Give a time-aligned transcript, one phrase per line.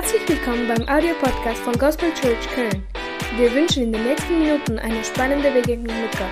[0.00, 2.86] Herzlich willkommen beim Audiopodcast von Gospel Church Köln.
[3.36, 6.30] Wir wünschen in den nächsten Minuten eine spannende Begegnung mit Gott.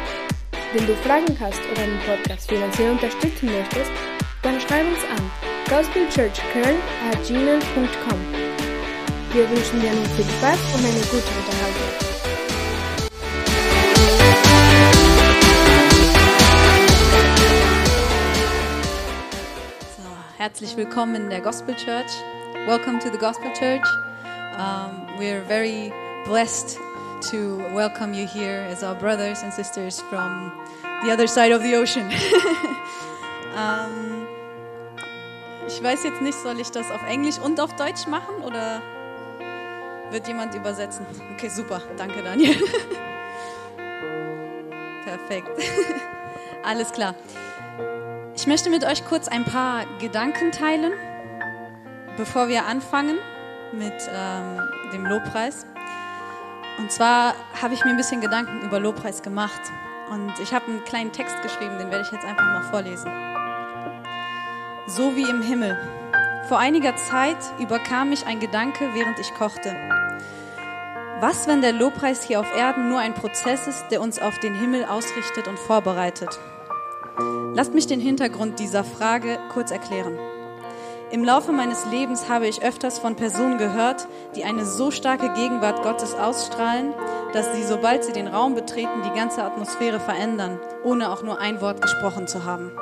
[0.72, 3.90] Wenn du Fragen hast oder den Podcast finanziell unterstützen möchtest,
[4.42, 5.30] dann schreib uns an
[5.68, 6.76] gospelchurchköln
[7.10, 8.20] at gmail.com.
[9.32, 11.90] Wir wünschen dir nun viel Spaß und eine gute Unterhaltung.
[20.36, 22.12] Herzlich willkommen in der Gospel Church.
[22.66, 23.86] Welcome to the Gospel Church.
[24.58, 25.92] Um, we're very
[26.24, 26.76] blessed
[27.30, 30.52] to welcome you here as our brothers and sisters from
[31.04, 32.06] the other side of the ocean.
[33.54, 34.26] um,
[35.68, 38.82] ich weiß jetzt nicht, soll ich das auf Englisch und auf Deutsch machen oder
[40.10, 41.06] wird jemand übersetzen?
[41.34, 41.80] Okay, super.
[41.96, 42.56] Danke, Daniel.
[45.04, 45.50] Perfekt.
[46.64, 47.14] Alles klar.
[48.34, 50.92] Ich möchte mit euch kurz ein paar Gedanken teilen,
[52.16, 53.18] bevor wir anfangen
[53.72, 54.60] mit ähm,
[54.92, 55.66] dem Lobpreis.
[56.78, 59.60] Und zwar habe ich mir ein bisschen Gedanken über Lobpreis gemacht.
[60.10, 63.10] Und ich habe einen kleinen Text geschrieben, den werde ich jetzt einfach mal vorlesen.
[64.86, 65.76] So wie im Himmel.
[66.48, 69.74] Vor einiger Zeit überkam mich ein Gedanke, während ich kochte.
[71.18, 74.54] Was, wenn der Lobpreis hier auf Erden nur ein Prozess ist, der uns auf den
[74.54, 76.38] Himmel ausrichtet und vorbereitet?
[77.54, 80.18] Lasst mich den Hintergrund dieser Frage kurz erklären.
[81.12, 85.84] Im Laufe meines Lebens habe ich öfters von Personen gehört, die eine so starke Gegenwart
[85.84, 86.92] Gottes ausstrahlen,
[87.32, 91.60] dass sie, sobald sie den Raum betreten, die ganze Atmosphäre verändern, ohne auch nur ein
[91.60, 92.72] Wort gesprochen zu haben.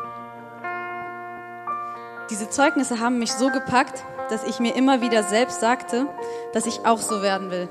[2.30, 6.06] Diese Zeugnisse haben mich so gepackt, dass ich mir immer wieder selbst sagte,
[6.54, 7.68] dass ich auch so werden will.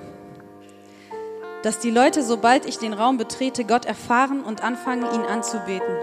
[1.64, 5.96] Dass die Leute, sobald ich den Raum betrete, Gott erfahren und anfangen, ihn anzubeten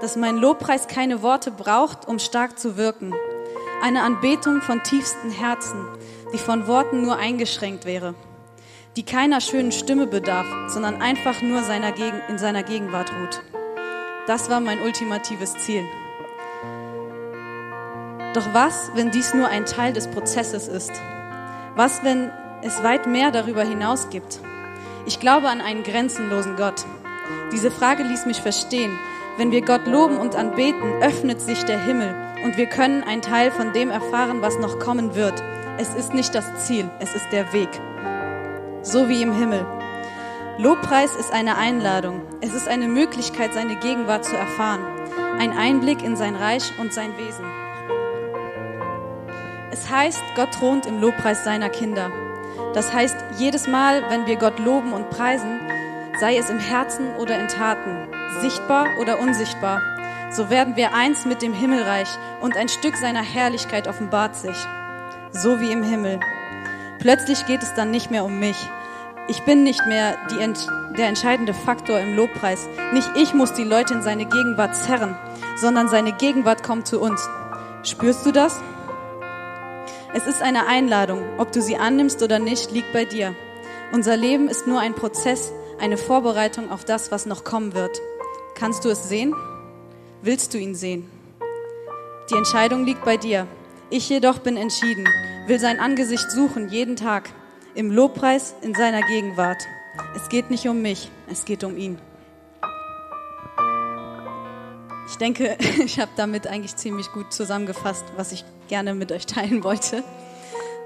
[0.00, 3.14] dass mein Lobpreis keine Worte braucht, um stark zu wirken.
[3.82, 5.86] Eine Anbetung von tiefstem Herzen,
[6.32, 8.14] die von Worten nur eingeschränkt wäre,
[8.96, 11.92] die keiner schönen Stimme bedarf, sondern einfach nur seiner
[12.28, 13.42] in seiner Gegenwart ruht.
[14.26, 15.84] Das war mein ultimatives Ziel.
[18.34, 20.92] Doch was, wenn dies nur ein Teil des Prozesses ist?
[21.74, 22.30] Was, wenn
[22.62, 24.40] es weit mehr darüber hinaus gibt?
[25.06, 26.84] Ich glaube an einen grenzenlosen Gott.
[27.52, 28.98] Diese Frage ließ mich verstehen,
[29.36, 32.14] wenn wir Gott loben und anbeten, öffnet sich der Himmel
[32.44, 35.42] und wir können einen Teil von dem erfahren, was noch kommen wird.
[35.78, 37.68] Es ist nicht das Ziel, es ist der Weg.
[38.82, 39.66] So wie im Himmel.
[40.58, 42.22] Lobpreis ist eine Einladung.
[42.40, 44.80] Es ist eine Möglichkeit, seine Gegenwart zu erfahren.
[45.38, 47.44] Ein Einblick in sein Reich und sein Wesen.
[49.70, 52.10] Es heißt, Gott thront im Lobpreis seiner Kinder.
[52.72, 55.60] Das heißt, jedes Mal, wenn wir Gott loben und preisen,
[56.18, 58.05] sei es im Herzen oder in Taten,
[58.40, 59.80] sichtbar oder unsichtbar,
[60.30, 62.08] so werden wir eins mit dem Himmelreich
[62.40, 64.56] und ein Stück seiner Herrlichkeit offenbart sich,
[65.30, 66.20] so wie im Himmel.
[66.98, 68.56] Plötzlich geht es dann nicht mehr um mich.
[69.28, 70.38] Ich bin nicht mehr die,
[70.96, 72.68] der entscheidende Faktor im Lobpreis.
[72.92, 75.16] Nicht ich muss die Leute in seine Gegenwart zerren,
[75.56, 77.28] sondern seine Gegenwart kommt zu uns.
[77.82, 78.60] Spürst du das?
[80.14, 81.22] Es ist eine Einladung.
[81.38, 83.34] Ob du sie annimmst oder nicht, liegt bei dir.
[83.92, 88.00] Unser Leben ist nur ein Prozess, eine Vorbereitung auf das, was noch kommen wird.
[88.58, 89.34] Kannst du es sehen?
[90.22, 91.10] Willst du ihn sehen?
[92.30, 93.46] Die Entscheidung liegt bei dir.
[93.90, 95.06] Ich jedoch bin entschieden,
[95.46, 97.28] will sein Angesicht suchen jeden Tag,
[97.74, 99.62] im Lobpreis in seiner Gegenwart.
[100.16, 101.98] Es geht nicht um mich, es geht um ihn.
[105.06, 109.64] Ich denke, ich habe damit eigentlich ziemlich gut zusammengefasst, was ich gerne mit euch teilen
[109.64, 110.02] wollte.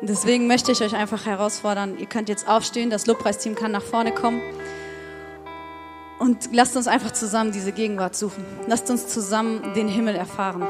[0.02, 4.12] Deswegen möchte ich euch einfach herausfordern, ihr könnt jetzt aufstehen, das Lobpreisteam kann nach vorne
[4.12, 4.42] kommen.
[6.20, 8.44] Und lasst uns einfach zusammen diese Gegenwart suchen.
[8.66, 10.62] Lasst uns zusammen den Himmel erfahren.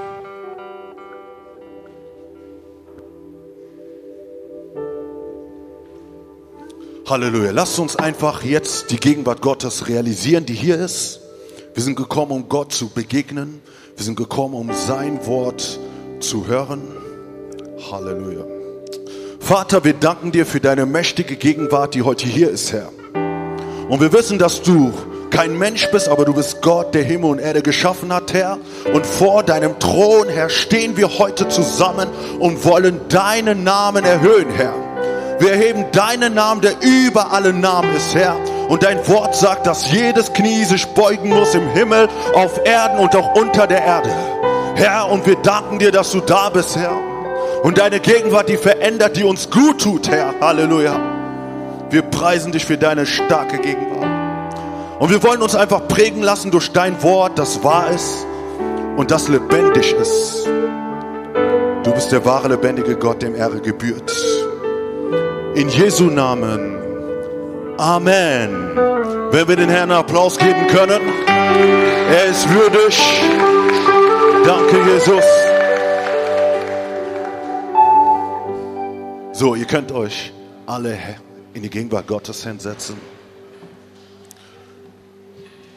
[7.04, 7.50] Halleluja.
[7.50, 11.18] Lasst uns einfach jetzt die Gegenwart Gottes realisieren, die hier ist.
[11.74, 13.60] Wir sind gekommen, um Gott zu begegnen.
[13.96, 15.80] Wir sind gekommen, um sein Wort
[16.20, 16.80] zu hören.
[17.90, 18.44] Halleluja.
[19.40, 22.92] Vater, wir danken dir für deine mächtige Gegenwart, die heute hier ist, Herr.
[23.88, 24.92] Und wir wissen, dass du
[25.30, 28.58] kein Mensch bist, aber du bist Gott, der Himmel und Erde geschaffen hat, Herr.
[28.92, 34.74] Und vor deinem Thron, Herr, stehen wir heute zusammen und wollen deinen Namen erhöhen, Herr.
[35.38, 38.36] Wir erheben deinen Namen, der über alle Namen ist, Herr.
[38.68, 43.16] Und dein Wort sagt, dass jedes Knie sich beugen muss im Himmel, auf Erden und
[43.16, 44.10] auch unter der Erde.
[44.74, 46.96] Herr, und wir danken dir, dass du da bist, Herr.
[47.62, 50.34] Und deine Gegenwart, die verändert, die uns gut tut, Herr.
[50.40, 50.98] Halleluja.
[51.90, 54.09] Wir preisen dich für deine starke Gegenwart.
[55.00, 58.26] Und wir wollen uns einfach prägen lassen durch dein Wort, das wahr ist
[58.98, 60.46] und das lebendig ist.
[61.84, 64.14] Du bist der wahre, lebendige Gott, dem Ehre gebührt.
[65.54, 66.76] In Jesu Namen.
[67.78, 68.76] Amen.
[69.30, 71.00] Wenn wir den Herrn Applaus geben können.
[72.10, 73.00] Er ist würdig.
[74.44, 75.24] Danke, Jesus.
[79.32, 80.30] So, ihr könnt euch
[80.66, 80.98] alle
[81.54, 83.19] in die Gegenwart Gottes hinsetzen.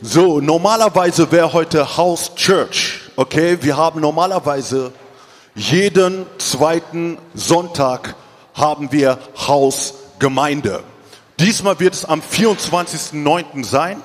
[0.06, 3.00] So, normalerweise wäre heute House Church.
[3.16, 4.92] Okay, wir haben normalerweise
[5.56, 8.14] jeden zweiten Sonntag
[8.54, 9.18] haben wir
[9.48, 10.84] Hausgemeinde.
[11.40, 13.64] Diesmal wird es am 24.09.
[13.64, 14.02] sein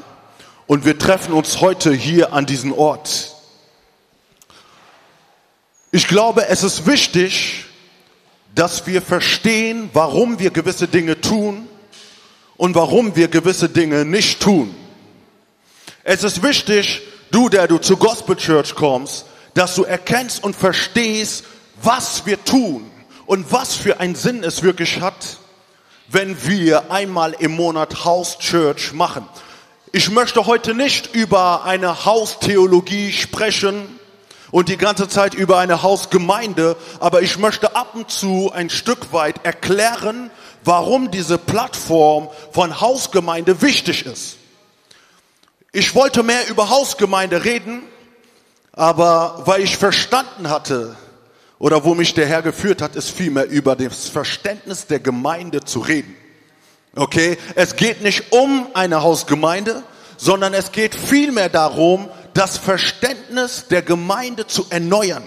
[0.69, 3.35] und wir treffen uns heute hier an diesem Ort.
[5.91, 7.65] Ich glaube, es ist wichtig,
[8.55, 11.67] dass wir verstehen, warum wir gewisse Dinge tun
[12.57, 14.77] und warum wir gewisse Dinge nicht tun.
[16.11, 21.45] Es ist wichtig, du, der du zur Gospel Church kommst, dass du erkennst und verstehst,
[21.83, 22.91] was wir tun
[23.27, 25.37] und was für einen Sinn es wirklich hat,
[26.09, 29.29] wenn wir einmal im Monat House Church machen.
[29.93, 34.01] Ich möchte heute nicht über eine Haustheologie sprechen
[34.51, 39.13] und die ganze Zeit über eine Hausgemeinde, aber ich möchte ab und zu ein Stück
[39.13, 40.31] weit erklären,
[40.65, 44.38] warum diese Plattform von Hausgemeinde wichtig ist.
[45.73, 47.83] Ich wollte mehr über Hausgemeinde reden,
[48.73, 50.97] aber weil ich verstanden hatte,
[51.59, 55.81] oder wo mich der Herr geführt hat, ist vielmehr über das Verständnis der Gemeinde zu
[55.81, 56.17] reden.
[56.97, 57.37] Okay?
[57.55, 59.83] Es geht nicht um eine Hausgemeinde,
[60.17, 65.25] sondern es geht vielmehr darum, das Verständnis der Gemeinde zu erneuern.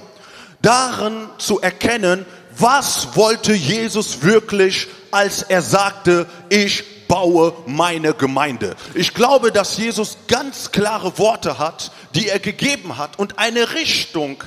[0.64, 2.26] Darin zu erkennen,
[2.58, 8.78] was wollte Jesus wirklich, als er sagte, ich baue meine Gemeinde.
[8.94, 14.42] Ich glaube, dass Jesus ganz klare Worte hat, die er gegeben hat und eine Richtung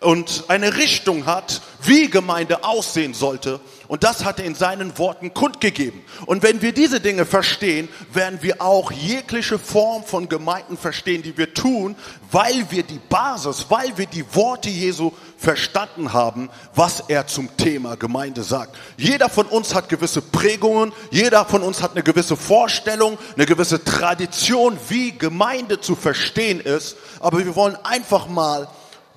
[0.00, 3.60] und eine Richtung hat, wie Gemeinde aussehen sollte.
[3.86, 6.02] Und das hat er in seinen Worten kundgegeben.
[6.24, 11.36] Und wenn wir diese Dinge verstehen, werden wir auch jegliche Form von Gemeinden verstehen, die
[11.36, 11.96] wir tun,
[12.30, 17.96] weil wir die Basis, weil wir die Worte Jesu verstanden haben, was er zum Thema
[17.96, 18.76] Gemeinde sagt.
[18.96, 23.82] Jeder von uns hat gewisse Prägungen, jeder von uns hat eine gewisse Vorstellung, eine gewisse
[23.82, 26.96] Tradition, wie Gemeinde zu verstehen ist.
[27.18, 28.68] Aber wir wollen einfach mal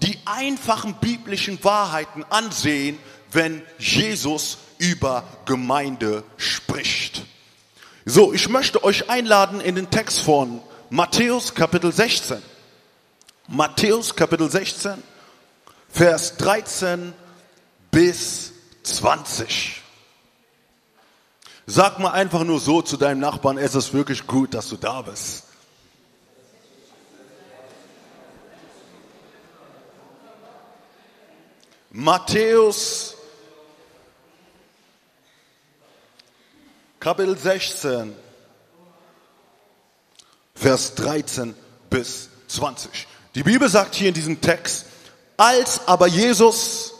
[0.04, 3.00] die einfachen biblischen Wahrheiten ansehen,
[3.32, 7.24] wenn Jesus über Gemeinde spricht.
[8.06, 12.42] So, ich möchte euch einladen in den Text von Matthäus Kapitel 16.
[13.48, 15.02] Matthäus Kapitel 16,
[15.90, 17.14] Vers 13
[17.92, 18.52] bis
[18.84, 19.82] 20.
[21.66, 25.02] Sag mal einfach nur so zu deinem Nachbarn, es ist wirklich gut, dass du da
[25.02, 25.46] bist.
[31.96, 33.14] Matthäus
[37.00, 38.16] Kapitel 16,
[40.56, 41.54] Vers 13
[41.92, 42.90] bis 20.
[43.36, 44.86] Die Bibel sagt hier in diesem Text,
[45.38, 46.96] als aber Jesus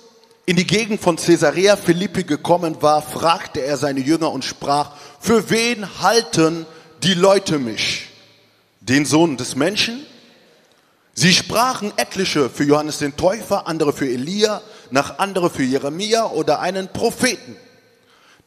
[0.46, 5.50] in die Gegend von Caesarea Philippi gekommen war, fragte er seine Jünger und sprach, für
[5.50, 6.68] wen halten
[7.02, 8.10] die Leute mich?
[8.82, 10.06] Den Sohn des Menschen?
[11.14, 16.60] Sie sprachen etliche für Johannes den Täufer, andere für Elia, nach andere für Jeremia oder
[16.60, 17.56] einen Propheten.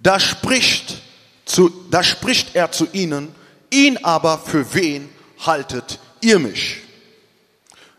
[0.00, 1.02] Da spricht,
[1.44, 3.34] zu, da spricht er zu ihnen,
[3.70, 5.08] ihn aber für wen
[5.38, 6.78] haltet ihr mich?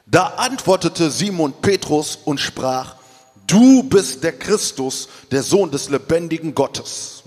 [0.06, 2.96] Da antwortete Simon Petrus und sprach,
[3.46, 7.24] du bist der Christus, der Sohn des lebendigen Gottes.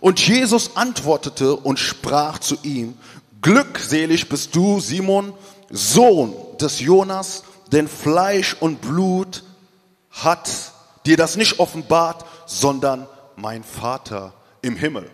[0.00, 2.96] Und Jesus antwortete und sprach zu ihm,
[3.42, 5.34] glückselig bist du, Simon,
[5.70, 9.44] Sohn des Jonas, denn Fleisch und Blut
[10.10, 10.50] hat
[11.06, 15.10] dir das nicht offenbart, sondern mein Vater im Himmel.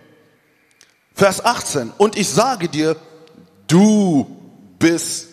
[1.15, 1.93] Vers 18.
[1.99, 2.97] Und ich sage dir,
[3.67, 4.27] du
[4.79, 5.29] bist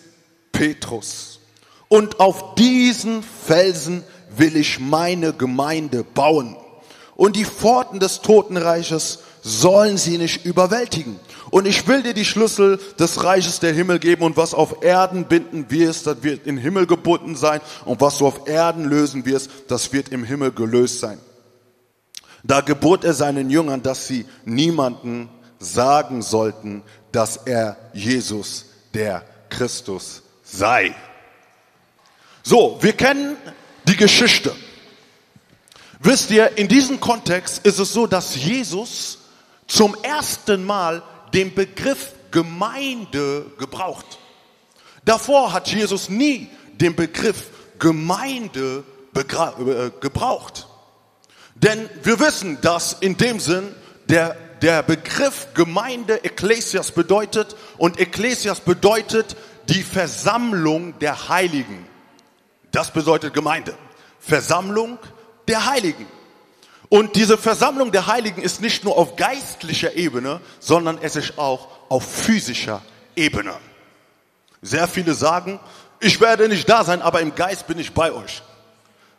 [0.51, 1.39] Petrus.
[1.87, 4.03] Und auf diesen Felsen
[4.35, 6.57] will ich meine Gemeinde bauen.
[7.15, 11.19] Und die Pforten des Totenreiches sollen sie nicht überwältigen.
[11.51, 15.25] Und ich will dir die Schlüssel des Reiches der Himmel geben und was auf Erden
[15.25, 19.51] binden wirst, das wird im Himmel gebunden sein und was du auf Erden lösen wirst,
[19.67, 21.19] das wird im Himmel gelöst sein.
[22.43, 26.81] Da gebot er seinen Jüngern, dass sie niemanden sagen sollten,
[27.11, 30.95] dass er Jesus der Christus sei.
[32.41, 33.37] So, wir kennen
[33.87, 34.53] die Geschichte.
[35.99, 39.19] Wisst ihr, in diesem Kontext ist es so, dass Jesus
[39.67, 41.03] zum ersten Mal
[41.33, 44.19] den Begriff Gemeinde gebraucht.
[45.05, 48.83] Davor hat Jesus nie den Begriff Gemeinde
[49.15, 50.67] äh, gebraucht.
[51.55, 53.75] Denn wir wissen, dass in dem Sinn
[54.09, 59.35] der, der Begriff Gemeinde Ekklesias bedeutet und Ekklesias bedeutet
[59.69, 61.87] die Versammlung der Heiligen.
[62.71, 63.75] Das bedeutet Gemeinde.
[64.19, 64.97] Versammlung
[65.47, 66.07] der Heiligen.
[66.93, 71.67] Und diese Versammlung der Heiligen ist nicht nur auf geistlicher Ebene, sondern es ist auch
[71.89, 72.83] auf physischer
[73.15, 73.55] Ebene.
[74.61, 75.59] Sehr viele sagen,
[75.99, 78.43] ich werde nicht da sein, aber im Geist bin ich bei euch.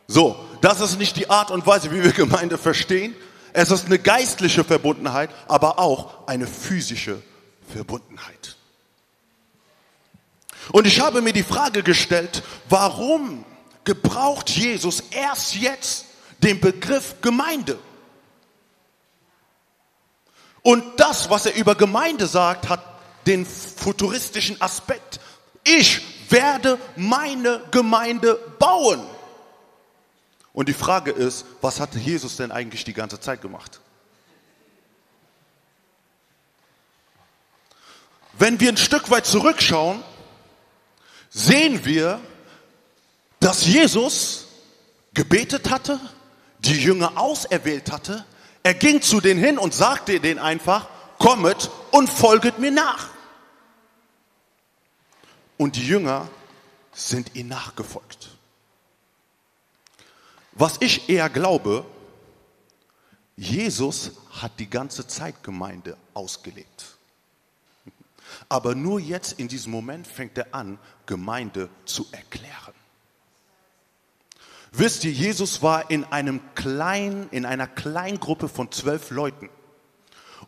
[0.07, 3.13] So, das ist nicht die Art und Weise, wie wir Gemeinde verstehen.
[3.51, 7.21] Es ist eine geistliche Verbundenheit, aber auch eine physische
[7.73, 8.55] Verbundenheit.
[10.71, 13.43] Und ich habe mir die Frage gestellt, warum
[13.83, 16.05] gebraucht Jesus erst jetzt
[16.39, 17.79] den Begriff Gemeinde?
[20.61, 22.83] Und das, was er über Gemeinde sagt, hat
[23.27, 25.19] den futuristischen Aspekt.
[25.63, 26.01] Ich
[26.31, 29.03] werde meine Gemeinde bauen.
[30.53, 33.79] Und die Frage ist, was hat Jesus denn eigentlich die ganze Zeit gemacht?
[38.37, 40.03] Wenn wir ein Stück weit zurückschauen,
[41.29, 42.19] sehen wir,
[43.39, 44.47] dass Jesus
[45.13, 45.99] gebetet hatte,
[46.65, 48.25] die Jünger auserwählt hatte.
[48.63, 50.87] Er ging zu denen hin und sagte denen einfach,
[51.19, 53.09] kommet und folget mir nach.
[55.57, 56.27] Und die Jünger
[56.93, 58.29] sind ihm nachgefolgt.
[60.51, 61.85] Was ich eher glaube,
[63.35, 66.95] Jesus hat die ganze Zeit Gemeinde ausgelegt.
[68.47, 72.74] Aber nur jetzt in diesem Moment fängt er an, Gemeinde zu erklären.
[74.77, 79.49] Wisst ihr, Jesus war in einem kleinen, in einer Kleingruppe von zwölf Leuten.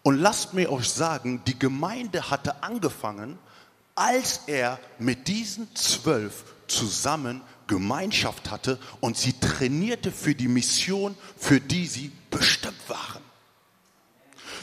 [0.04, 3.40] Und lasst mir euch sagen, die Gemeinde hatte angefangen,
[3.96, 11.62] als er mit diesen zwölf zusammen Gemeinschaft hatte und sie trainierte für die Mission, für
[11.62, 13.24] die sie bestimmt waren.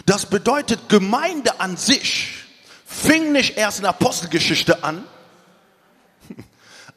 [0.05, 2.45] Das bedeutet, Gemeinde an sich
[2.85, 5.05] fing nicht erst in Apostelgeschichte an,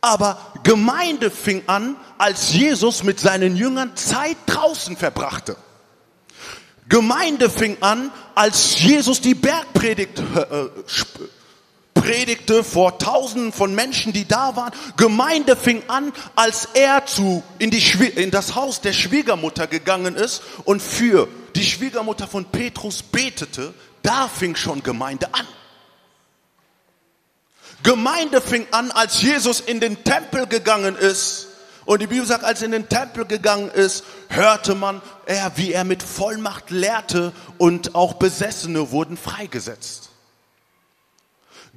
[0.02, 5.58] aber Gemeinde fing an, als Jesus mit seinen Jüngern Zeit draußen verbrachte.
[6.90, 10.70] Gemeinde fing an, als Jesus die Bergpredigt äh,
[11.94, 14.72] predigte vor Tausenden von Menschen, die da waren.
[14.96, 17.82] Gemeinde fing an, als er zu, in, die,
[18.16, 23.74] in das Haus der Schwiegermutter gegangen ist und für die Schwiegermutter von Petrus betete.
[24.04, 25.46] Da fing schon Gemeinde an.
[27.88, 31.48] Gemeinde fing an, als Jesus in den Tempel gegangen ist.
[31.86, 35.72] Und die Bibel sagt, als er in den Tempel gegangen ist, hörte man, er, wie
[35.72, 40.10] er mit Vollmacht lehrte und auch Besessene wurden freigesetzt.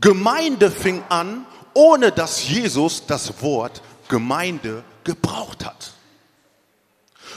[0.00, 5.92] Gemeinde fing an, ohne dass Jesus das Wort Gemeinde gebraucht hat.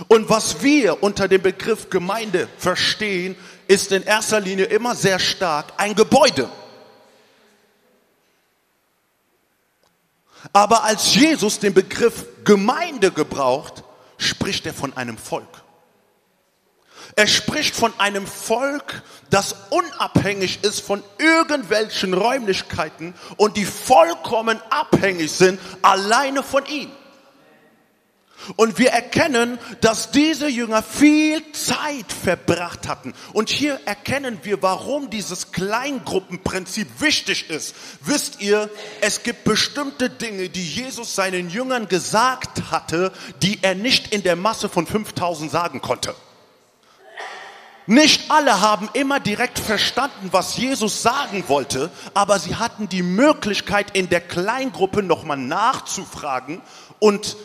[0.08, 3.36] Und was wir unter dem Begriff Gemeinde verstehen,
[3.68, 6.50] ist in erster Linie immer sehr stark ein Gebäude.
[10.52, 13.84] Aber als Jesus den Begriff Gemeinde gebraucht,
[14.18, 15.64] spricht er von einem Volk.
[17.16, 25.32] Er spricht von einem Volk, das unabhängig ist von irgendwelchen Räumlichkeiten und die vollkommen abhängig
[25.32, 26.92] sind alleine von ihm.
[28.56, 33.14] Und wir erkennen, dass diese Jünger viel Zeit verbracht hatten.
[33.34, 37.76] Und hier erkennen wir, warum dieses Kleingruppenprinzip wichtig ist.
[38.02, 38.70] Wisst ihr,
[39.02, 44.36] es gibt bestimmte Dinge, die Jesus seinen Jüngern gesagt hatte, die er nicht in der
[44.36, 46.16] Masse von 5000 sagen konnte.
[47.86, 53.96] Nicht alle haben immer direkt verstanden, was Jesus sagen wollte, aber sie hatten die Möglichkeit,
[53.96, 56.62] in der Kleingruppe nochmal nachzufragen
[57.00, 57.36] und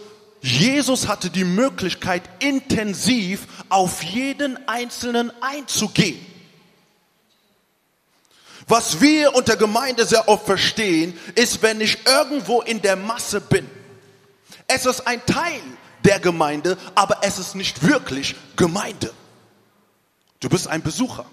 [0.41, 6.25] Jesus hatte die Möglichkeit, intensiv auf jeden Einzelnen einzugehen.
[8.69, 13.69] Was wir unter Gemeinde sehr oft verstehen, ist, wenn ich irgendwo in der Masse bin.
[14.67, 15.63] Es ist ein Teil
[16.05, 19.13] der Gemeinde, aber es ist nicht wirklich Gemeinde.
[20.41, 21.25] Du bist ein Besucher.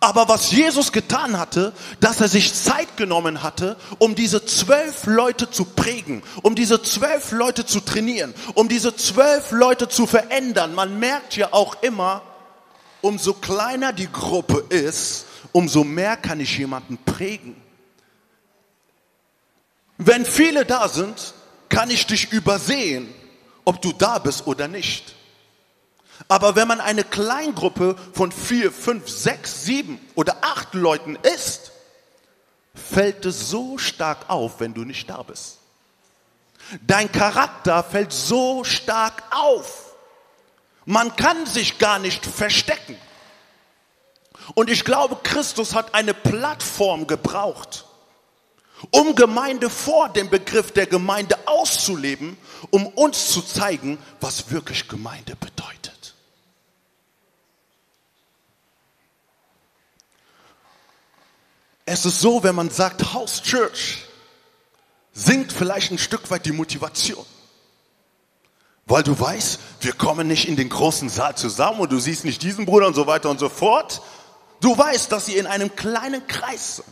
[0.00, 5.50] Aber was Jesus getan hatte, dass er sich Zeit genommen hatte, um diese zwölf Leute
[5.50, 10.74] zu prägen, um diese zwölf Leute zu trainieren, um diese zwölf Leute zu verändern.
[10.74, 12.22] Man merkt ja auch immer,
[13.00, 17.56] umso kleiner die Gruppe ist, umso mehr kann ich jemanden prägen.
[19.96, 21.34] Wenn viele da sind,
[21.68, 23.12] kann ich dich übersehen,
[23.64, 25.14] ob du da bist oder nicht.
[26.26, 31.70] Aber wenn man eine Kleingruppe von vier, fünf, sechs, sieben oder acht Leuten ist,
[32.74, 35.58] fällt es so stark auf, wenn du nicht da bist.
[36.86, 39.94] Dein Charakter fällt so stark auf.
[40.84, 42.96] Man kann sich gar nicht verstecken.
[44.54, 47.84] Und ich glaube, Christus hat eine Plattform gebraucht,
[48.90, 52.38] um Gemeinde vor dem Begriff der Gemeinde auszuleben,
[52.70, 55.87] um uns zu zeigen, was wirklich Gemeinde bedeutet.
[61.90, 64.04] Es ist so, wenn man sagt House Church,
[65.14, 67.24] sinkt vielleicht ein Stück weit die Motivation.
[68.84, 72.42] Weil du weißt, wir kommen nicht in den großen Saal zusammen und du siehst nicht
[72.42, 74.02] diesen Bruder und so weiter und so fort.
[74.60, 76.88] Du weißt, dass sie in einem kleinen Kreis sind.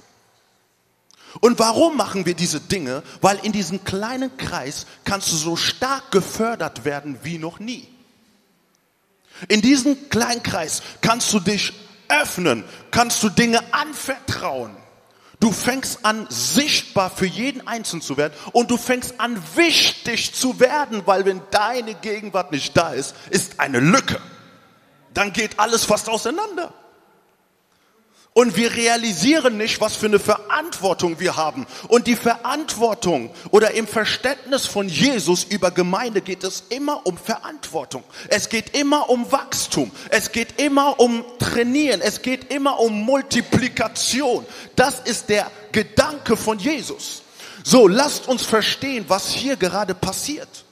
[1.41, 3.03] Und warum machen wir diese Dinge?
[3.21, 7.87] Weil in diesem kleinen Kreis kannst du so stark gefördert werden wie noch nie.
[9.49, 11.75] In diesem kleinen Kreis kannst du dich
[12.09, 14.86] öffnen, kannst du Dinge anvertrauen.
[15.39, 20.61] Du fängst an, sichtbar für jeden Einzelnen zu werden und du fängst an, wichtig zu
[20.61, 24.21] werden, weil wenn deine Gegenwart nicht da ist, ist eine Lücke.
[25.13, 26.73] Dann geht alles fast auseinander.
[28.37, 31.67] Und wir realisieren nicht, was für eine Verantwortung wir haben.
[31.89, 38.05] Und die Verantwortung oder im Verständnis von Jesus über Gemeinde geht es immer um Verantwortung.
[38.29, 39.91] Es geht immer um Wachstum.
[40.11, 42.03] Es geht immer um Trainieren.
[42.03, 44.45] Es geht immer um Multiplikation.
[44.75, 47.23] Das ist der Gedanke von Jesus.
[47.65, 50.67] So, lasst uns verstehen, was hier gerade passiert.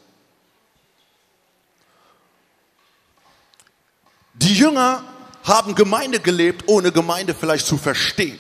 [4.35, 5.03] Die Jünger
[5.45, 8.39] haben Gemeinde gelebt, ohne Gemeinde vielleicht zu verstehen.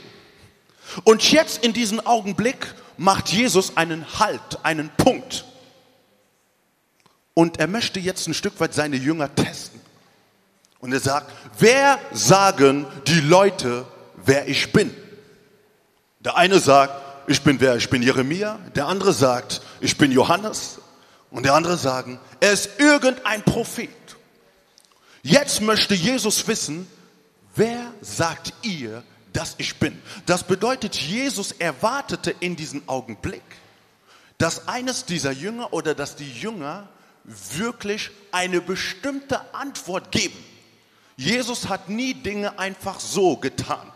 [1.05, 5.45] Und jetzt in diesem Augenblick macht Jesus einen Halt, einen Punkt.
[7.35, 9.81] Und er möchte jetzt ein Stück weit seine Jünger testen.
[10.79, 14.95] Und er sagt, wer sagen die Leute, wer ich bin?
[16.21, 16.95] Der eine sagt,
[17.27, 17.77] ich bin wer?
[17.77, 18.59] Ich bin Jeremia.
[18.75, 20.79] Der andere sagt, ich bin Johannes.
[21.31, 23.90] Und der andere sagen, er ist irgendein Prophet.
[25.27, 26.87] Jetzt möchte Jesus wissen,
[27.57, 29.99] wer sagt ihr, dass ich bin?
[30.27, 33.43] Das bedeutet, Jesus erwartete in diesem Augenblick,
[34.37, 36.91] dass eines dieser Jünger oder dass die Jünger
[37.55, 40.37] wirklich eine bestimmte Antwort geben.
[41.17, 43.91] Jesus hat nie Dinge einfach so getan.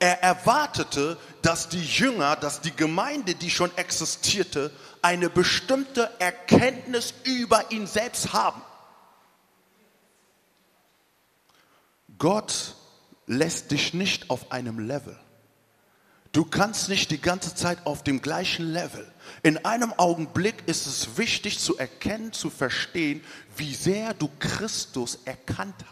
[0.00, 7.70] Er erwartete, dass die Jünger, dass die Gemeinde, die schon existierte, eine bestimmte Erkenntnis über
[7.70, 8.60] ihn selbst haben.
[12.22, 12.76] Gott
[13.26, 15.18] lässt dich nicht auf einem Level.
[16.30, 19.10] Du kannst nicht die ganze Zeit auf dem gleichen Level.
[19.42, 23.24] In einem Augenblick ist es wichtig zu erkennen, zu verstehen,
[23.56, 25.74] wie sehr du Christus erkannt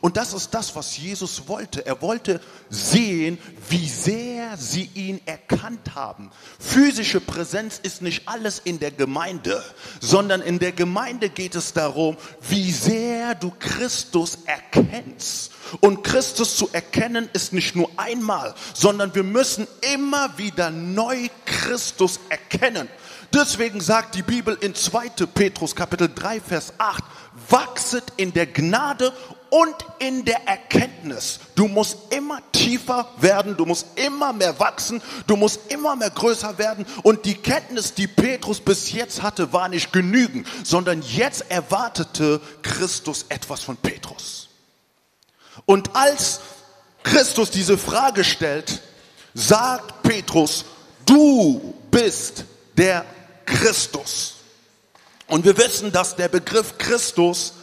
[0.00, 1.84] Und das ist das, was Jesus wollte.
[1.86, 6.30] Er wollte sehen, wie sehr sie ihn erkannt haben.
[6.58, 9.62] Physische Präsenz ist nicht alles in der Gemeinde,
[10.00, 12.16] sondern in der Gemeinde geht es darum,
[12.48, 15.52] wie sehr du Christus erkennst.
[15.80, 22.20] Und Christus zu erkennen ist nicht nur einmal, sondern wir müssen immer wieder neu Christus
[22.28, 22.88] erkennen.
[23.34, 25.10] Deswegen sagt die Bibel in 2.
[25.34, 27.04] Petrus Kapitel 3 Vers 8,
[27.50, 29.12] wachset in der Gnade
[29.50, 31.40] und in der Erkenntnis.
[31.54, 36.58] Du musst immer tiefer werden, du musst immer mehr wachsen, du musst immer mehr größer
[36.58, 36.86] werden.
[37.02, 43.26] Und die Kenntnis, die Petrus bis jetzt hatte, war nicht genügend, sondern jetzt erwartete Christus
[43.28, 44.48] etwas von Petrus.
[45.66, 46.40] Und als
[47.02, 48.82] Christus diese Frage stellt,
[49.34, 50.64] sagt Petrus,
[51.06, 52.44] du bist
[52.76, 53.04] der
[53.46, 54.34] Christus.
[55.26, 57.54] Und wir wissen, dass der Begriff Christus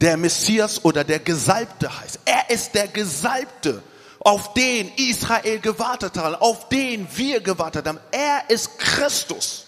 [0.00, 2.20] der Messias oder der Gesalbte heißt.
[2.24, 3.82] Er ist der Gesalbte,
[4.20, 8.00] auf den Israel gewartet hat, auf den wir gewartet haben.
[8.10, 9.66] Er ist Christus.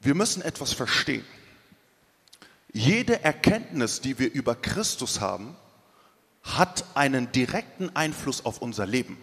[0.00, 1.24] Wir müssen etwas verstehen.
[2.72, 5.56] Jede Erkenntnis, die wir über Christus haben,
[6.42, 9.16] hat einen direkten Einfluss auf unser Leben.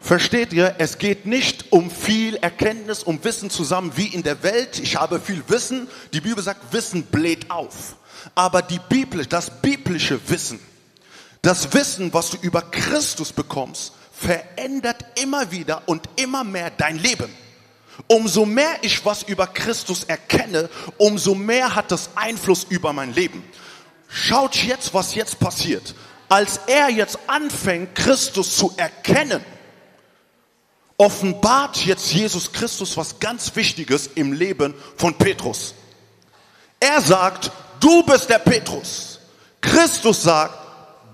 [0.00, 4.78] Versteht ihr, es geht nicht um viel Erkenntnis, um Wissen zusammen wie in der Welt.
[4.78, 5.88] Ich habe viel Wissen.
[6.14, 7.96] Die Bibel sagt, Wissen bläht auf.
[8.34, 10.58] Aber die Bibel, das biblische Wissen,
[11.42, 17.30] das Wissen, was du über Christus bekommst, verändert immer wieder und immer mehr dein Leben.
[18.06, 23.42] Umso mehr ich was über Christus erkenne, umso mehr hat das Einfluss über mein Leben.
[24.08, 25.94] Schaut jetzt, was jetzt passiert.
[26.28, 29.42] Als er jetzt anfängt, Christus zu erkennen,
[31.00, 35.74] offenbart jetzt Jesus Christus was ganz Wichtiges im Leben von Petrus.
[36.78, 39.18] Er sagt, du bist der Petrus.
[39.62, 40.54] Christus sagt,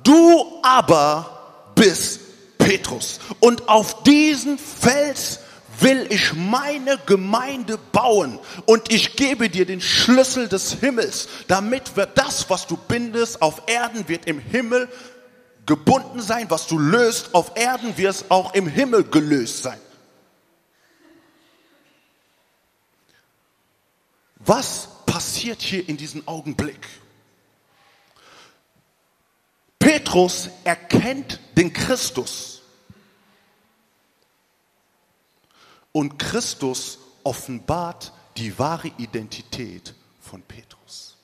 [0.03, 2.19] du aber bist
[2.59, 3.21] Petrus.
[3.39, 5.39] Und auf diesen Fels
[5.79, 12.19] will ich meine Gemeinde bauen und ich gebe dir den Schlüssel des Himmels, damit wird
[12.19, 14.89] das, was du bindest auf Erden, wird im Himmel
[15.67, 19.81] gebunden sein, was du löst auf Erden, wird es auch im Himmel gelöst sein.
[24.39, 26.87] Was passiert hier in diesem Augenblick?
[29.81, 32.63] Petrus erkennt den Christus.
[35.91, 41.17] Und Christus offenbart die wahre Identität von Petrus.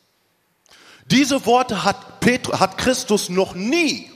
[1.07, 4.12] Diese Worte hat, Petrus, hat Christus noch nie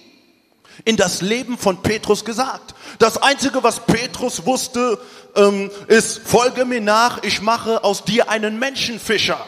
[0.85, 2.75] in das Leben von Petrus gesagt.
[2.99, 4.99] Das Einzige, was Petrus wusste,
[5.35, 9.47] ähm, ist, folge mir nach, ich mache aus dir einen Menschenfischer.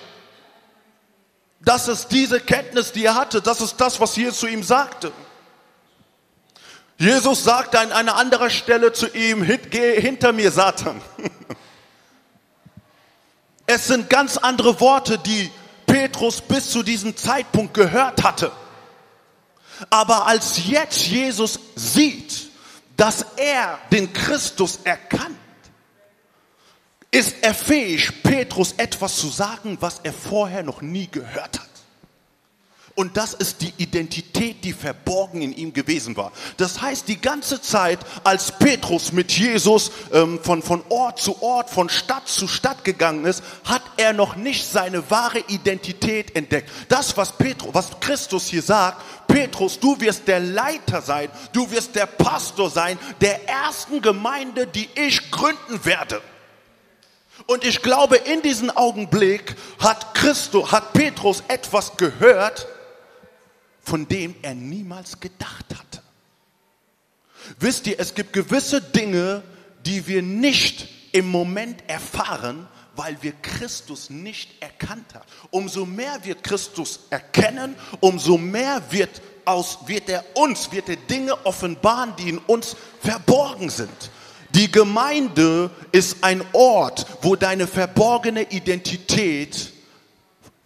[1.61, 3.43] Das ist diese Kenntnis, die er hatte.
[3.43, 5.13] Das ist das, was Jesus zu ihm sagte.
[6.99, 11.01] Jesus sagte an einer anderen Stelle zu ihm, geh hinter mir, Satan.
[13.71, 15.51] Es sind ganz andere Worte, die
[15.85, 18.51] Petrus bis zu diesem Zeitpunkt gehört hatte.
[19.91, 22.51] Aber als jetzt Jesus sieht,
[22.97, 25.37] dass er den Christus erkannt,
[27.11, 31.68] ist er fähig, Petrus etwas zu sagen, was er vorher noch nie gehört hat.
[32.99, 36.33] Und das ist die Identität, die verborgen in ihm gewesen war.
[36.57, 41.71] Das heißt, die ganze Zeit, als Petrus mit Jesus ähm, von, von Ort zu Ort,
[41.71, 46.69] von Stadt zu Stadt gegangen ist, hat er noch nicht seine wahre Identität entdeckt.
[46.89, 51.95] Das, was Petrus, was Christus hier sagt, Petrus, du wirst der Leiter sein, du wirst
[51.95, 56.21] der Pastor sein der ersten Gemeinde, die ich gründen werde.
[57.47, 62.67] Und ich glaube, in diesem Augenblick hat Christus, hat Petrus etwas gehört,
[63.89, 66.03] von dem er niemals gedacht hatte.
[67.59, 69.43] Wisst ihr, es gibt gewisse Dinge,
[69.87, 75.25] die wir nicht im Moment erfahren, weil wir Christus nicht erkannt haben.
[75.51, 81.47] Umso mehr wir Christus erkennen, umso mehr wird aus, wird er uns, wird er Dinge
[81.47, 84.11] offenbaren, die in uns verborgen sind.
[84.51, 89.73] Die Gemeinde ist ein Ort, wo deine verborgene Identität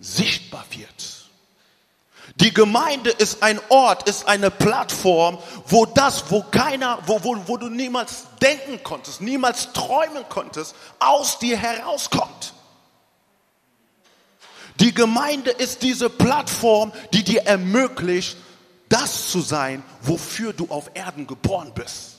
[0.01, 0.92] sichtbar wird.
[2.43, 7.57] Die Gemeinde ist ein Ort, ist eine Plattform, wo das, wo keiner, wo, wo, wo
[7.57, 12.55] du niemals denken konntest, niemals träumen konntest, aus dir herauskommt.
[14.81, 18.37] Die Gemeinde ist diese Plattform, die dir ermöglicht,
[18.89, 22.19] das zu sein, wofür du auf Erden geboren bist.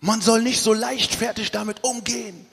[0.00, 2.44] Man soll nicht so leichtfertig damit umgehen.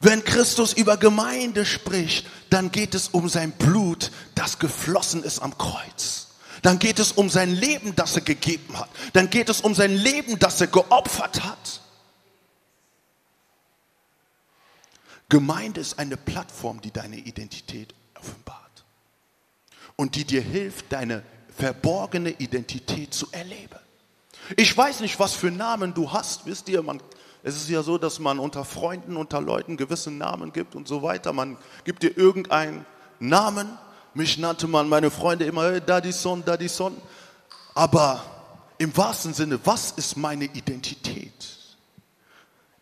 [0.00, 5.58] Wenn Christus über Gemeinde spricht, dann geht es um sein Blut, das geflossen ist am
[5.58, 6.28] Kreuz.
[6.62, 8.88] Dann geht es um sein Leben, das er gegeben hat.
[9.12, 11.80] Dann geht es um sein Leben, das er geopfert hat.
[15.28, 18.84] Gemeinde ist eine Plattform, die deine Identität offenbart
[19.96, 21.22] und die dir hilft, deine
[21.54, 23.78] verborgene Identität zu erleben.
[24.56, 27.02] Ich weiß nicht, was für Namen du hast, wisst ihr, man
[27.42, 31.02] es ist ja so, dass man unter Freunden, unter Leuten gewisse Namen gibt und so
[31.02, 31.32] weiter.
[31.32, 32.84] Man gibt dir irgendeinen
[33.20, 33.78] Namen.
[34.14, 36.96] Mich nannte man meine Freunde immer hey, Daddy Son, Daddy Son.
[37.74, 38.22] Aber
[38.78, 41.32] im wahrsten Sinne, was ist meine Identität?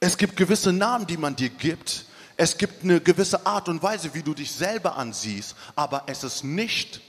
[0.01, 2.07] Es gibt gewisse Namen, die man dir gibt.
[2.37, 5.57] Es gibt eine gewisse Art und Weise, wie du dich selber ansiehst.
[5.75, 7.01] Aber es ist nicht,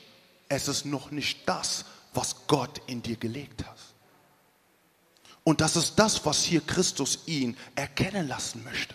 [0.49, 3.76] es ist noch nicht das, was Gott in dir gelegt hat.
[5.47, 8.93] Und das ist das, was hier Christus ihn erkennen lassen möchte.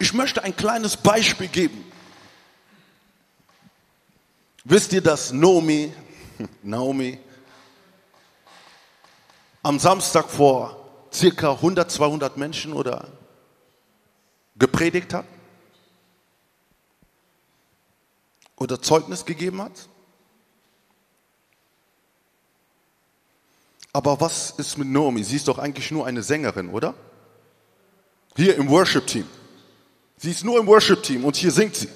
[0.00, 1.84] Ich möchte ein kleines Beispiel geben.
[4.64, 5.94] Wisst ihr, dass Naomi,
[6.64, 7.20] Naomi
[9.62, 13.06] am Samstag vor circa 100, 200 Menschen oder
[14.56, 15.26] gepredigt hat?
[18.56, 19.88] Oder Zeugnis gegeben hat?
[23.92, 25.22] Aber was ist mit Naomi?
[25.22, 26.94] Sie ist doch eigentlich nur eine Sängerin, oder?
[28.36, 29.26] Hier im Worship-Team.
[30.16, 31.88] Sie ist nur im Worship-Team und hier singt sie.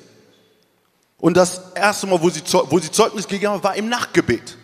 [1.18, 4.59] Und das erste Mal, wo sie, wo sie Zeugnis gegeben hat, war im Nachtgebet.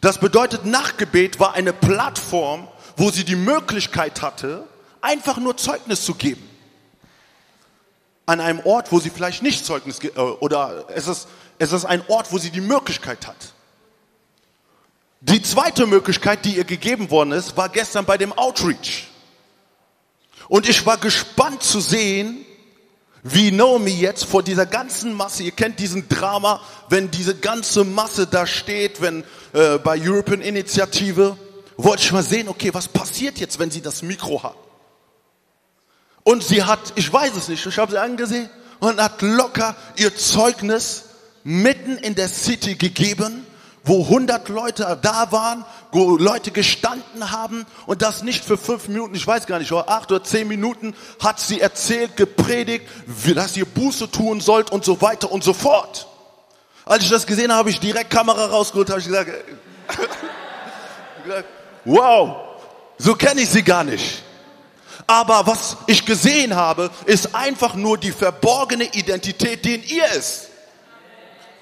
[0.00, 4.66] Das bedeutet, Nachtgebet war eine Plattform, wo sie die Möglichkeit hatte,
[5.00, 6.48] einfach nur Zeugnis zu geben.
[8.26, 11.26] An einem Ort, wo sie vielleicht nicht Zeugnis, äh, oder es ist,
[11.58, 13.54] es ist ein Ort, wo sie die Möglichkeit hat.
[15.20, 19.08] Die zweite Möglichkeit, die ihr gegeben worden ist, war gestern bei dem Outreach.
[20.48, 22.44] Und ich war gespannt zu sehen,
[23.22, 28.26] wie Naomi jetzt vor dieser ganzen Masse, ihr kennt diesen Drama, wenn diese ganze Masse
[28.26, 31.36] da steht, wenn äh, bei European Initiative,
[31.76, 34.56] wollte ich mal sehen, okay, was passiert jetzt, wenn sie das Mikro hat?
[36.22, 40.16] Und sie hat, ich weiß es nicht, ich habe sie angesehen und hat locker ihr
[40.16, 41.04] Zeugnis
[41.44, 43.46] mitten in der City gegeben
[43.84, 49.14] wo 100 Leute da waren, wo Leute gestanden haben und das nicht für fünf Minuten,
[49.14, 52.86] ich weiß gar nicht, acht oder zehn Minuten hat sie erzählt, gepredigt,
[53.34, 56.06] dass ihr Buße tun sollt und so weiter und so fort.
[56.84, 59.30] Als ich das gesehen habe, habe ich direkt Kamera rausgeholt, habe ich gesagt,
[61.84, 62.36] wow,
[62.98, 64.22] so kenne ich sie gar nicht.
[65.06, 70.49] Aber was ich gesehen habe, ist einfach nur die verborgene Identität, die in ihr ist.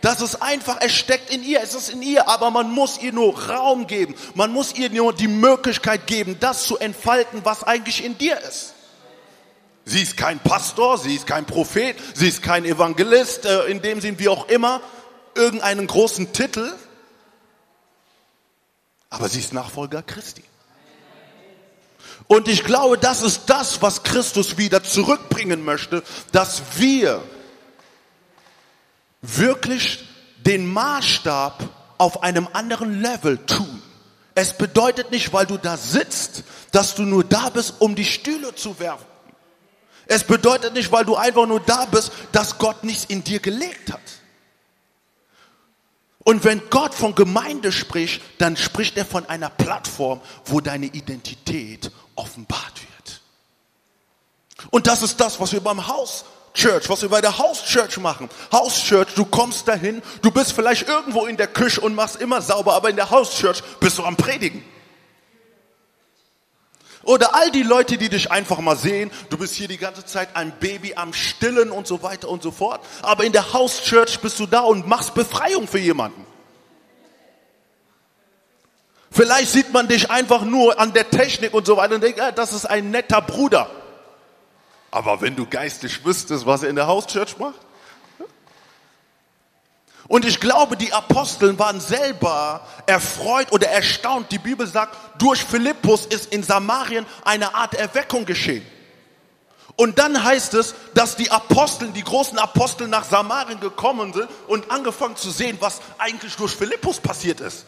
[0.00, 3.12] Das ist einfach, es steckt in ihr, es ist in ihr, aber man muss ihr
[3.12, 4.14] nur Raum geben.
[4.34, 8.74] Man muss ihr nur die Möglichkeit geben, das zu entfalten, was eigentlich in dir ist.
[9.84, 14.00] Sie ist kein Pastor, sie ist kein Prophet, sie ist kein Evangelist, äh, in dem
[14.00, 14.82] Sinn wie auch immer,
[15.34, 16.72] irgendeinen großen Titel,
[19.10, 20.44] aber sie ist Nachfolger Christi.
[22.26, 27.22] Und ich glaube, das ist das, was Christus wieder zurückbringen möchte, dass wir
[29.22, 30.04] wirklich
[30.36, 33.82] den Maßstab auf einem anderen Level tun.
[34.34, 38.54] Es bedeutet nicht, weil du da sitzt, dass du nur da bist, um die Stühle
[38.54, 39.06] zu werfen.
[40.06, 43.92] Es bedeutet nicht, weil du einfach nur da bist, dass Gott nichts in dir gelegt
[43.92, 44.00] hat.
[46.24, 51.90] Und wenn Gott von Gemeinde spricht, dann spricht er von einer Plattform, wo deine Identität
[52.14, 53.20] offenbart wird.
[54.70, 56.24] Und das ist das, was wir beim Haus
[56.58, 58.28] Church, was wir bei der House Church machen.
[58.50, 62.42] House Church, du kommst dahin, du bist vielleicht irgendwo in der Küche und machst immer
[62.42, 64.64] sauber, aber in der House Church bist du am Predigen.
[67.04, 70.30] Oder all die Leute, die dich einfach mal sehen, du bist hier die ganze Zeit
[70.34, 72.84] ein Baby am Stillen und so weiter und so fort.
[73.02, 76.26] Aber in der House Church bist du da und machst Befreiung für jemanden.
[79.10, 82.32] Vielleicht sieht man dich einfach nur an der Technik und so weiter und denkt, ja,
[82.32, 83.70] das ist ein netter Bruder.
[84.90, 87.60] Aber wenn du geistig wüsstest, was er in der Hauschurch macht?
[90.08, 94.32] Und ich glaube, die Aposteln waren selber erfreut oder erstaunt.
[94.32, 98.64] Die Bibel sagt, durch Philippus ist in Samarien eine Art Erweckung geschehen.
[99.76, 104.70] Und dann heißt es, dass die Aposteln, die großen Apostel nach Samarien gekommen sind und
[104.70, 107.66] angefangen zu sehen, was eigentlich durch Philippus passiert ist.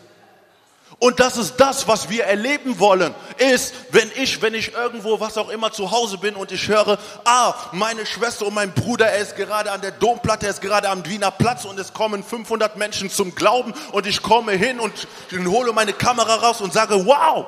[1.01, 5.39] Und das ist das, was wir erleben wollen, ist, wenn ich, wenn ich irgendwo, was
[5.39, 9.23] auch immer zu Hause bin und ich höre, ah, meine Schwester und mein Bruder, er
[9.23, 12.77] ist gerade an der Domplatte, er ist gerade am Wiener Platz und es kommen 500
[12.77, 17.47] Menschen zum Glauben und ich komme hin und hole meine Kamera raus und sage, wow,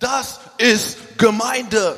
[0.00, 1.96] das ist Gemeinde.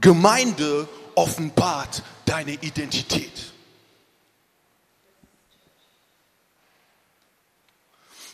[0.00, 3.49] Gemeinde offenbart deine Identität.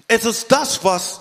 [0.08, 1.20] Es ist das, was,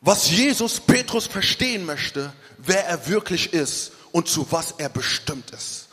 [0.00, 5.88] was Jesus Petrus verstehen möchte, wer er wirklich ist und zu was er bestimmt ist.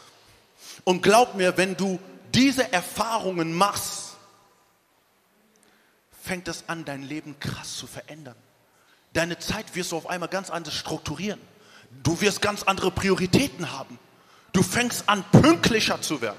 [0.84, 2.00] Und glaub mir, wenn du
[2.34, 4.16] diese Erfahrungen machst,
[6.22, 8.36] fängt es an, dein Leben krass zu verändern.
[9.14, 11.40] Deine Zeit wirst du auf einmal ganz anders strukturieren.
[12.02, 14.00] Du wirst ganz andere Prioritäten haben.
[14.52, 16.38] Du fängst an, pünktlicher zu werden.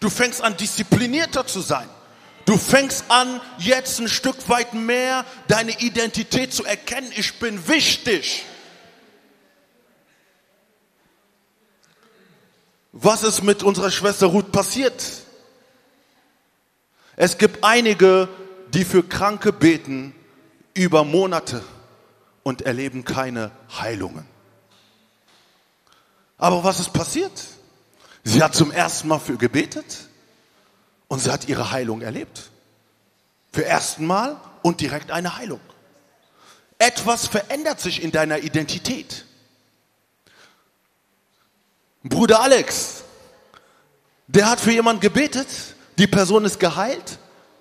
[0.00, 1.88] Du fängst an, disziplinierter zu sein.
[2.48, 7.12] Du fängst an, jetzt ein Stück weit mehr deine Identität zu erkennen.
[7.14, 8.42] Ich bin wichtig.
[12.92, 15.04] Was ist mit unserer Schwester Ruth passiert?
[17.16, 18.30] Es gibt einige,
[18.72, 20.14] die für Kranke beten
[20.72, 21.62] über Monate
[22.44, 24.26] und erleben keine Heilungen.
[26.38, 27.44] Aber was ist passiert?
[28.24, 30.07] Sie hat zum ersten Mal für gebetet
[31.08, 32.50] und sie hat ihre Heilung erlebt.
[33.52, 35.60] Für ersten Mal und direkt eine Heilung.
[36.78, 39.24] Etwas verändert sich in deiner Identität.
[42.04, 43.02] Bruder Alex,
[44.28, 45.48] der hat für jemanden gebetet,
[45.98, 47.18] die Person ist geheilt,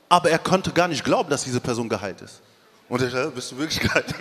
[0.09, 2.41] aber er konnte gar nicht glauben, dass diese Person geheilt ist.
[2.89, 4.13] Und er sagte, bist du wirklich geheilt?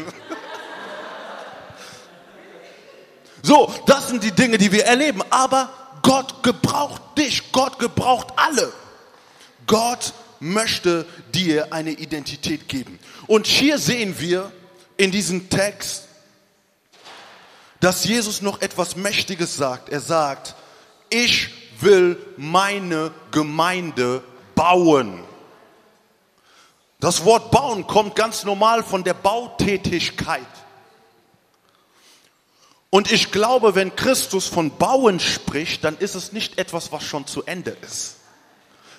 [3.43, 5.23] so, das sind die Dinge, die wir erleben.
[5.31, 5.69] Aber
[6.03, 8.73] Gott gebraucht dich, Gott gebraucht alle.
[9.67, 12.99] Gott möchte dir eine Identität geben.
[13.27, 14.53] Und hier sehen wir
[14.97, 16.05] in diesem Text,
[17.81, 19.89] dass Jesus noch etwas Mächtiges sagt.
[19.89, 20.55] Er sagt,
[21.11, 21.51] ich
[21.81, 24.23] will meine Gemeinde
[24.55, 25.23] bauen.
[27.01, 30.47] Das Wort bauen kommt ganz normal von der Bautätigkeit.
[32.89, 37.27] Und ich glaube, wenn Christus von Bauen spricht, dann ist es nicht etwas, was schon
[37.27, 38.17] zu Ende ist.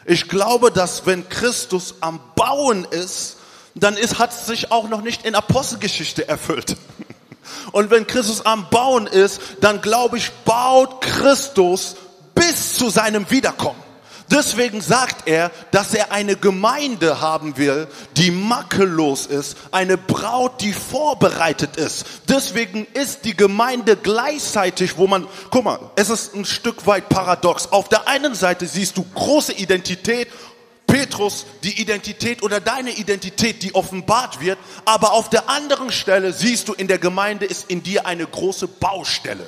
[0.09, 3.35] Ich glaube, dass wenn Christus am Bauen ist,
[3.75, 6.77] dann ist, hat es sich auch noch nicht in Apostelgeschichte erfüllt.
[7.73, 11.97] Und wenn Christus am Bauen ist, dann glaube ich, baut Christus
[12.33, 13.83] bis zu seinem Wiederkommen.
[14.29, 17.87] Deswegen sagt er, dass er eine Gemeinde haben will,
[18.17, 22.05] die makellos ist, eine Braut, die vorbereitet ist.
[22.27, 27.71] Deswegen ist die Gemeinde gleichzeitig, wo man, guck mal, es ist ein Stück weit paradox.
[27.71, 30.27] Auf der einen Seite siehst du große Identität
[30.87, 36.69] Petrus die Identität oder deine Identität, die offenbart wird, aber auf der anderen Stelle siehst
[36.69, 39.45] du in der Gemeinde ist in dir eine große Baustelle.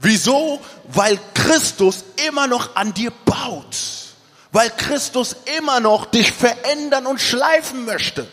[0.00, 0.60] Wieso?
[0.88, 3.76] Weil Christus immer noch an dir baut.
[4.52, 8.26] Weil Christus immer noch dich verändern und schleifen möchte.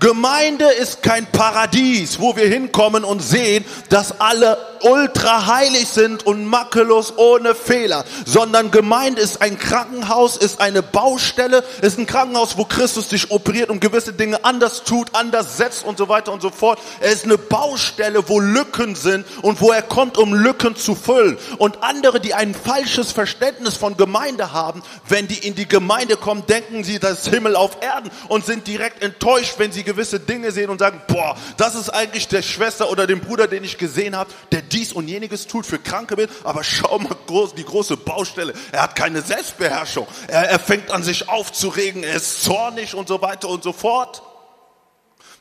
[0.00, 6.44] Gemeinde ist kein Paradies, wo wir hinkommen und sehen, dass alle ultra heilig sind und
[6.44, 12.64] makellos ohne Fehler, sondern Gemeinde ist ein Krankenhaus, ist eine Baustelle, ist ein Krankenhaus, wo
[12.64, 16.50] Christus dich operiert und gewisse Dinge anders tut, anders setzt und so weiter und so
[16.50, 16.78] fort.
[17.00, 21.38] Er ist eine Baustelle, wo Lücken sind und wo er kommt, um Lücken zu füllen.
[21.56, 26.44] Und andere, die ein falsches Verständnis von Gemeinde haben, wenn die in die Gemeinde kommen,
[26.46, 30.52] denken sie, das ist Himmel auf Erden und sind direkt enttäuscht, wenn sie gewisse Dinge
[30.52, 34.14] sehen und sagen, boah, das ist eigentlich der Schwester oder dem Bruder, den ich gesehen
[34.14, 37.96] habe, der dies und jeniges tut für Kranke bin, aber schau mal groß, die große
[37.96, 38.52] Baustelle.
[38.72, 40.06] Er hat keine Selbstbeherrschung.
[40.28, 44.22] Er, er fängt an sich aufzuregen, er ist zornig und so weiter und so fort.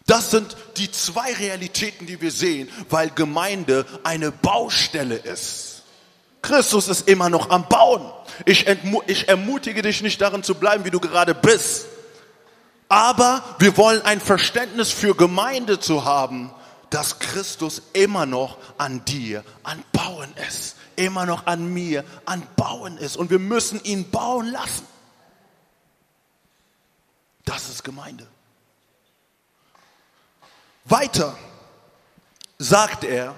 [0.07, 5.81] Das sind die zwei Realitäten, die wir sehen, weil Gemeinde eine Baustelle ist.
[6.43, 8.03] Christus ist immer noch am Bauen.
[8.45, 8.67] Ich,
[9.07, 11.87] ich ermutige dich nicht darin zu bleiben, wie du gerade bist.
[12.87, 16.51] Aber wir wollen ein Verständnis für Gemeinde zu haben,
[16.89, 22.97] dass Christus immer noch an dir an Bauen ist, immer noch an mir an Bauen
[22.97, 24.87] ist und wir müssen ihn bauen lassen.
[27.43, 28.27] Das ist Gemeinde.
[30.85, 31.35] Weiter
[32.59, 33.35] sagt er,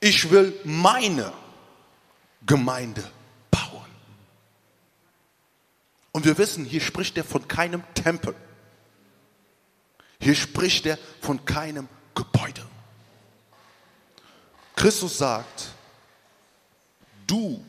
[0.00, 1.32] ich will meine
[2.46, 3.04] Gemeinde
[6.18, 8.34] und wir wissen, hier spricht er von keinem Tempel.
[10.20, 12.66] Hier spricht er von keinem Gebäude.
[14.74, 15.68] Christus sagt,
[17.24, 17.64] du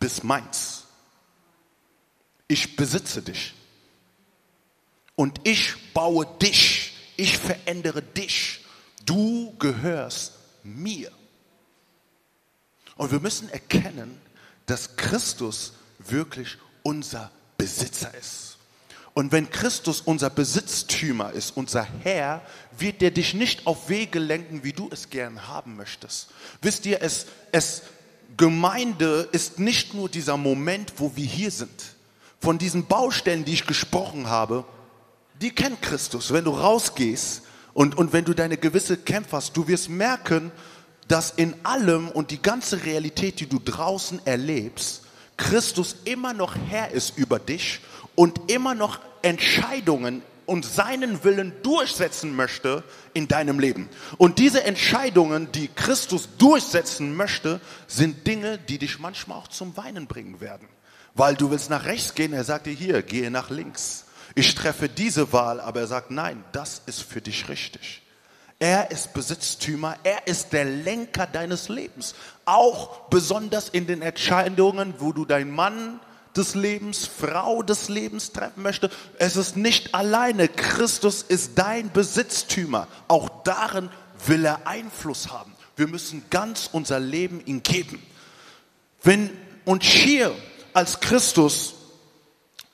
[0.00, 0.82] bist meins.
[2.48, 3.54] Ich besitze dich.
[5.14, 6.96] Und ich baue dich.
[7.16, 8.64] Ich verändere dich.
[9.06, 10.32] Du gehörst
[10.64, 11.12] mir.
[12.96, 14.20] Und wir müssen erkennen,
[14.66, 17.30] dass Christus wirklich unser
[17.60, 18.56] Besitzer ist.
[19.12, 22.42] Und wenn Christus unser Besitztümer ist, unser Herr,
[22.78, 26.28] wird er dich nicht auf Wege lenken, wie du es gern haben möchtest.
[26.62, 27.82] Wisst ihr, es, es,
[28.36, 31.96] Gemeinde ist nicht nur dieser Moment, wo wir hier sind.
[32.40, 34.64] Von diesen Baustellen, die ich gesprochen habe,
[35.42, 36.32] die kennt Christus.
[36.32, 37.42] Wenn du rausgehst
[37.74, 40.52] und, und wenn du deine gewisse Kämpfe hast, du wirst merken,
[41.08, 45.02] dass in allem und die ganze Realität, die du draußen erlebst,
[45.40, 47.80] Christus immer noch Herr ist über dich
[48.14, 53.88] und immer noch Entscheidungen und seinen Willen durchsetzen möchte in deinem Leben.
[54.18, 60.06] Und diese Entscheidungen, die Christus durchsetzen möchte, sind Dinge, die dich manchmal auch zum Weinen
[60.06, 60.68] bringen werden.
[61.14, 64.04] Weil du willst nach rechts gehen, er sagt dir hier, gehe nach links.
[64.34, 68.02] Ich treffe diese Wahl, aber er sagt, nein, das ist für dich richtig.
[68.60, 72.14] Er ist Besitztümer, er ist der Lenker deines Lebens.
[72.44, 75.98] Auch besonders in den Entscheidungen, wo du deinen Mann
[76.36, 78.94] des Lebens, Frau des Lebens treffen möchtest.
[79.18, 80.46] Es ist nicht alleine.
[80.46, 82.86] Christus ist dein Besitztümer.
[83.08, 83.88] Auch darin
[84.26, 85.54] will er Einfluss haben.
[85.76, 88.02] Wir müssen ganz unser Leben ihm geben.
[89.02, 89.30] Wenn
[89.64, 90.34] und hier
[90.74, 91.76] als Christus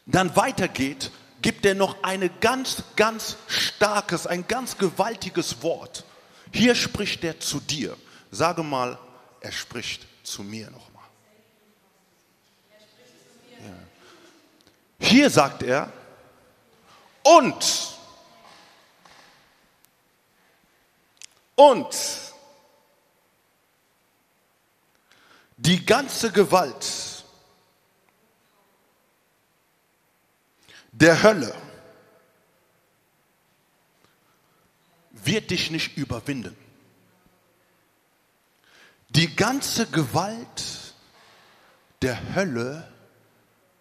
[0.07, 1.13] dann weitergeht,
[1.47, 6.05] gibt er noch ein ganz, ganz starkes, ein ganz gewaltiges Wort.
[6.53, 7.97] Hier spricht er zu dir.
[8.33, 8.99] Sage mal,
[9.41, 11.05] er spricht zu mir nochmal.
[13.61, 15.07] Ja.
[15.07, 15.93] Hier sagt er,
[17.23, 17.95] und,
[21.55, 21.97] und,
[25.59, 27.16] die ganze Gewalt
[31.01, 31.55] der Hölle
[35.13, 36.57] wird dich nicht überwinden.
[39.11, 40.95] Die ganze Gewalt
[42.03, 42.91] der Hölle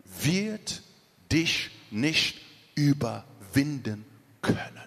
[0.04, 0.82] wird
[1.32, 2.42] dich nicht
[2.76, 4.06] überwinden
[4.42, 4.86] können.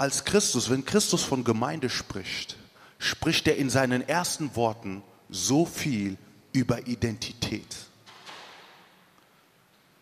[0.00, 2.56] als Christus, wenn Christus von Gemeinde spricht,
[2.98, 6.16] spricht er in seinen ersten Worten so viel
[6.54, 7.66] über Identität.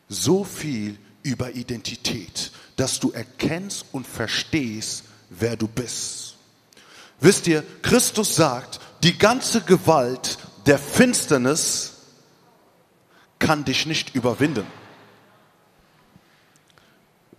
[0.08, 6.36] So viel über Identität, dass du erkennst und verstehst, wer du bist.
[7.20, 11.94] Wisst ihr, Christus sagt, die ganze Gewalt der Finsternis
[13.38, 14.66] kann dich nicht überwinden.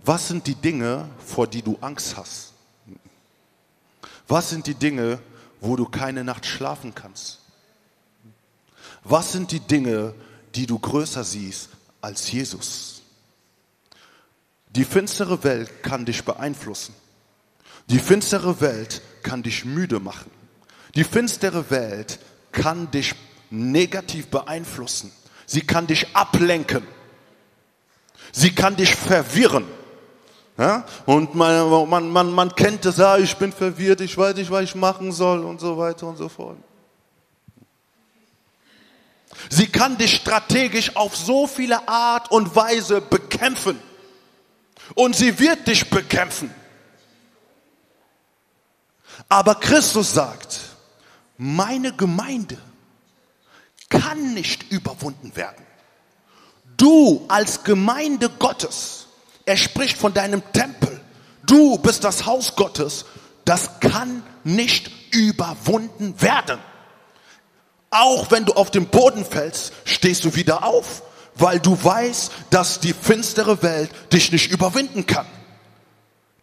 [0.03, 2.53] Was sind die Dinge, vor die du Angst hast?
[4.27, 5.19] Was sind die Dinge,
[5.59, 7.39] wo du keine Nacht schlafen kannst?
[9.03, 10.13] Was sind die Dinge,
[10.55, 11.69] die du größer siehst
[12.01, 13.01] als Jesus?
[14.69, 16.93] Die finstere Welt kann dich beeinflussen.
[17.87, 20.29] Die finstere Welt kann dich müde machen.
[20.95, 22.19] Die finstere Welt
[22.51, 23.15] kann dich
[23.49, 25.11] negativ beeinflussen.
[25.45, 26.85] Sie kann dich ablenken.
[28.31, 29.65] Sie kann dich verwirren.
[30.57, 30.85] Ja?
[31.05, 34.63] Und man, man, man, man kennt es, ja, ich bin verwirrt, ich weiß nicht, was
[34.63, 36.57] ich machen soll und so weiter und so fort.
[39.49, 43.79] Sie kann dich strategisch auf so viele Art und Weise bekämpfen.
[44.95, 46.53] Und sie wird dich bekämpfen.
[49.27, 50.59] Aber Christus sagt,
[51.37, 52.57] meine Gemeinde
[53.89, 55.65] kann nicht überwunden werden.
[56.77, 58.99] Du als Gemeinde Gottes
[59.49, 61.01] er spricht von deinem Tempel.
[61.41, 63.05] Du bist das Haus Gottes.
[63.45, 66.59] Das kann nicht überwunden werden.
[67.91, 71.01] Auch wenn du auf den Boden fällst, stehst du wieder auf,
[71.35, 75.25] weil du weißt, dass die finstere Welt dich nicht überwinden kann.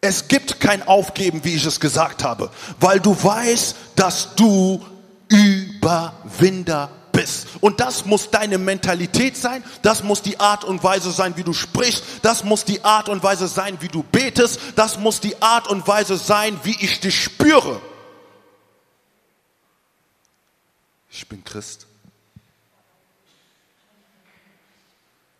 [0.01, 4.85] Es gibt kein Aufgeben, wie ich es gesagt habe, weil du weißt, dass du
[5.29, 7.47] Überwinder bist.
[7.61, 11.53] Und das muss deine Mentalität sein, das muss die Art und Weise sein, wie du
[11.53, 15.69] sprichst, das muss die Art und Weise sein, wie du betest, das muss die Art
[15.69, 17.81] und Weise sein, wie ich dich spüre.
[21.17, 21.87] Ich bin Christ.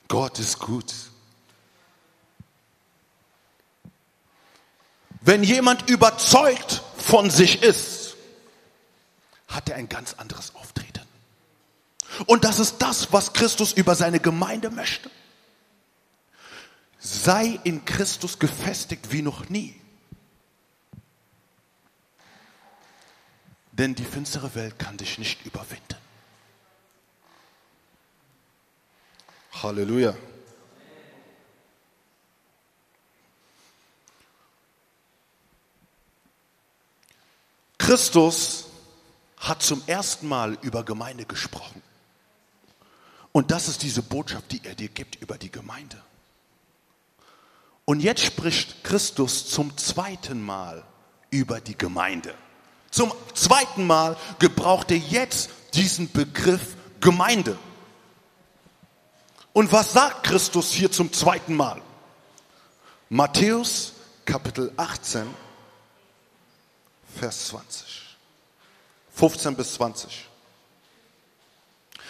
[0.09, 0.95] Gott ist gut.
[5.21, 8.17] Wenn jemand überzeugt von sich ist,
[9.49, 11.07] hat er ein ganz anderes Auftreten.
[12.25, 15.11] Und das ist das, was Christus über seine Gemeinde möchte.
[16.99, 19.79] Sei in Christus gefestigt wie noch nie.
[23.79, 25.97] Denn die finstere Welt kann dich nicht überwinden.
[29.63, 30.15] Halleluja.
[37.77, 38.65] Christus
[39.37, 41.83] hat zum ersten Mal über Gemeinde gesprochen.
[43.33, 46.03] Und das ist diese Botschaft, die er dir gibt über die Gemeinde.
[47.85, 50.83] Und jetzt spricht Christus zum zweiten Mal
[51.31, 52.35] über die Gemeinde.
[52.97, 57.59] Zum zweiten Mal gebraucht er jetzt diesen Begriff Gemeinde.
[59.53, 61.83] Und was sagt Christus hier zum zweiten Mal?
[63.11, 63.93] Matthäus
[64.25, 65.27] Kapitel 18,
[67.21, 68.17] Vers 20.
[69.15, 70.27] 15 bis 20.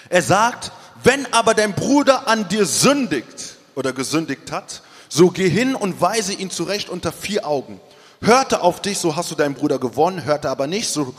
[0.09, 0.71] Er sagt,
[1.03, 6.33] wenn aber dein Bruder an dir sündigt oder gesündigt hat, so geh hin und weise
[6.33, 7.81] ihn zurecht unter vier Augen.
[8.21, 11.15] Hörte auf dich, so hast du deinen Bruder gewonnen, hörte aber nicht, so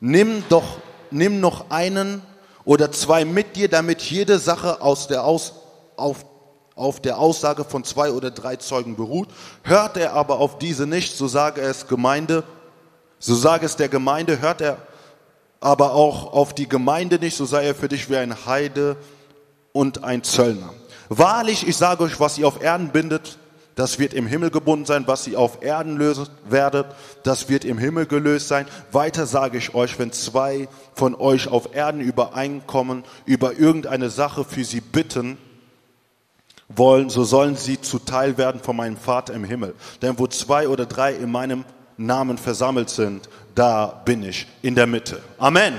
[0.00, 0.78] nimm doch,
[1.10, 2.22] nimm noch einen
[2.64, 5.54] oder zwei mit dir, damit jede Sache aus der aus,
[5.96, 6.24] auf,
[6.74, 9.28] auf der Aussage von zwei oder drei Zeugen beruht.
[9.62, 12.44] Hört er aber auf diese nicht, so sage es Gemeinde,
[13.18, 14.78] so sage es der Gemeinde, hört er
[15.60, 18.96] aber auch auf die Gemeinde nicht, so sei er für dich wie ein Heide
[19.72, 20.72] und ein Zöllner.
[21.08, 23.38] Wahrlich, ich sage euch, was ihr auf Erden bindet,
[23.78, 26.86] das wird im Himmel gebunden sein, was ihr auf Erden lösen werdet,
[27.22, 28.66] das wird im Himmel gelöst sein.
[28.90, 34.64] Weiter sage ich euch, wenn zwei von euch auf Erden übereinkommen, über irgendeine Sache für
[34.64, 35.38] sie bitten
[36.68, 39.76] wollen, so sollen sie zuteil werden von meinem Vater im Himmel.
[40.02, 41.64] Denn wo zwei oder drei in meinem
[41.96, 45.22] Namen versammelt sind, da bin ich in der Mitte.
[45.38, 45.78] Amen.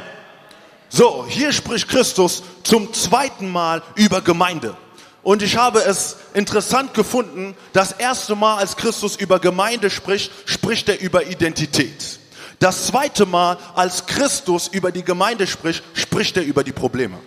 [0.87, 4.77] So, hier spricht Christus zum zweiten Mal über Gemeinde.
[5.21, 10.87] Und ich habe es interessant gefunden, das erste Mal, als Christus über Gemeinde spricht, spricht
[10.89, 12.19] er über Identität.
[12.59, 17.17] Das zweite Mal, als Christus über die Gemeinde spricht, spricht er über die Probleme.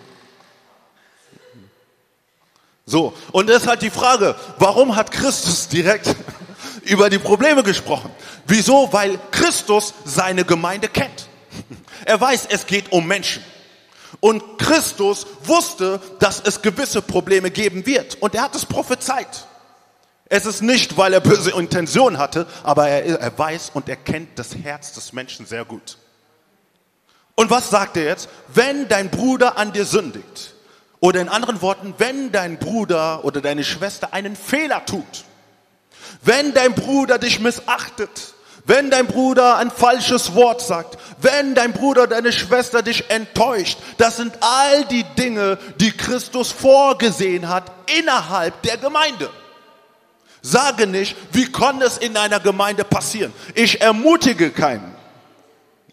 [2.85, 6.15] So, und es ist halt die Frage, warum hat Christus direkt
[6.83, 8.11] über die Probleme gesprochen?
[8.47, 8.93] Wieso?
[8.93, 11.29] Weil Christus seine Gemeinde kennt.
[12.05, 13.43] Er weiß, es geht um Menschen.
[14.21, 18.17] Und Christus wusste, dass es gewisse Probleme geben wird.
[18.21, 19.47] Und er hat es prophezeit.
[20.27, 24.39] Es ist nicht, weil er böse Intention hatte, aber er, er weiß und er kennt
[24.39, 25.99] das Herz des Menschen sehr gut.
[27.35, 28.29] Und was sagt er jetzt?
[28.49, 30.55] Wenn dein Bruder an dir sündigt,
[31.03, 35.25] oder in anderen Worten, wenn dein Bruder oder deine Schwester einen Fehler tut,
[36.23, 38.32] wenn dein Bruder dich missachtet,
[38.65, 44.17] wenn dein Bruder ein falsches Wort sagt, wenn dein Bruder, deine Schwester dich enttäuscht, das
[44.17, 49.31] sind all die Dinge, die Christus vorgesehen hat innerhalb der Gemeinde.
[50.43, 53.33] Sage nicht, wie kann es in einer Gemeinde passieren?
[53.55, 54.95] Ich ermutige keinen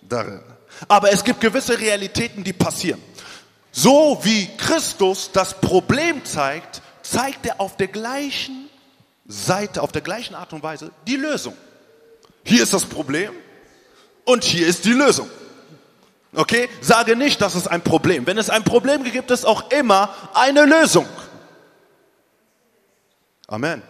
[0.02, 0.42] darin.
[0.88, 3.02] Aber es gibt gewisse Realitäten, die passieren.
[3.72, 8.70] So wie Christus das Problem zeigt, zeigt er auf der gleichen
[9.28, 11.56] Seite, auf der gleichen Art und Weise die Lösung.
[12.50, 13.32] Hier ist das Problem
[14.26, 15.30] und hier ist die Lösung.
[16.34, 16.68] Okay?
[16.82, 18.26] Sage nicht, das ist ein Problem.
[18.26, 21.08] Wenn es ein Problem gibt, gibt es auch immer eine Lösung.
[23.46, 23.84] Amen.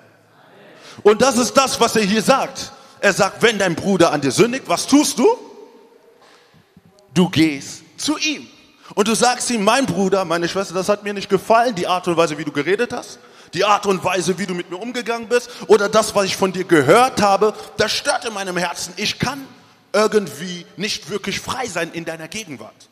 [1.03, 2.74] Und das ist das, was er hier sagt.
[2.99, 5.38] Er sagt, wenn dein Bruder an dir sündigt, was tust du?
[7.14, 8.45] Du gehst zu ihm.
[8.93, 12.10] Und du sagst ihm, mein Bruder, meine Schwester, das hat mir nicht gefallen, die Art
[12.10, 13.20] und Weise, wie du geredet hast,
[13.54, 16.52] die Art und Weise, wie du mit mir umgegangen bist, oder das, was ich von
[16.52, 18.93] dir gehört habe, das stört in meinem Herzen.
[18.97, 19.45] Ich kann
[19.93, 22.89] irgendwie nicht wirklich frei sein in deiner Gegenwart.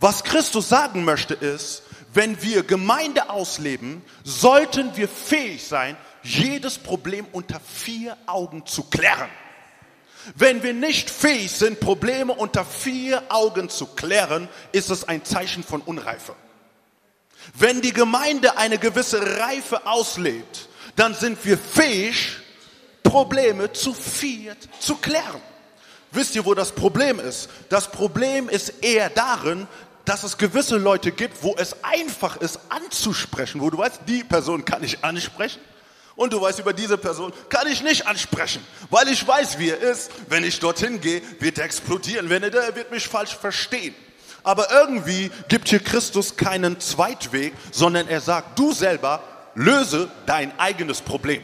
[0.00, 1.82] Was Christus sagen möchte ist,
[2.12, 9.28] wenn wir Gemeinde ausleben, sollten wir fähig sein, jedes Problem unter vier Augen zu klären.
[10.34, 15.62] Wenn wir nicht fähig sind, Probleme unter vier Augen zu klären, ist es ein Zeichen
[15.62, 16.34] von Unreife.
[17.54, 22.36] Wenn die Gemeinde eine gewisse Reife auslebt, dann sind wir fähig,
[23.02, 25.40] Probleme zu viert zu klären.
[26.10, 27.48] Wisst ihr, wo das Problem ist?
[27.68, 29.68] Das Problem ist eher darin,
[30.04, 34.64] dass es gewisse Leute gibt, wo es einfach ist anzusprechen, wo du weißt, die Person
[34.64, 35.60] kann ich ansprechen
[36.14, 39.78] und du weißt, über diese Person kann ich nicht ansprechen, weil ich weiß, wie er
[39.78, 40.10] ist.
[40.28, 42.30] Wenn ich dorthin gehe, wird er explodieren.
[42.30, 43.94] Wenn er, der wird mich falsch verstehen.
[44.46, 49.20] Aber irgendwie gibt hier Christus keinen Zweitweg, sondern er sagt, du selber
[49.56, 51.42] löse dein eigenes Problem.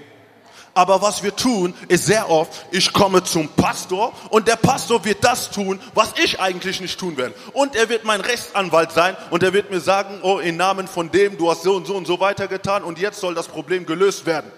[0.73, 5.25] Aber was wir tun, ist sehr oft, ich komme zum Pastor und der Pastor wird
[5.25, 7.35] das tun, was ich eigentlich nicht tun werde.
[7.53, 11.11] Und er wird mein Rechtsanwalt sein und er wird mir sagen, oh, im Namen von
[11.11, 14.27] dem, du hast so und so und so weitergetan und jetzt soll das Problem gelöst
[14.27, 14.53] werden.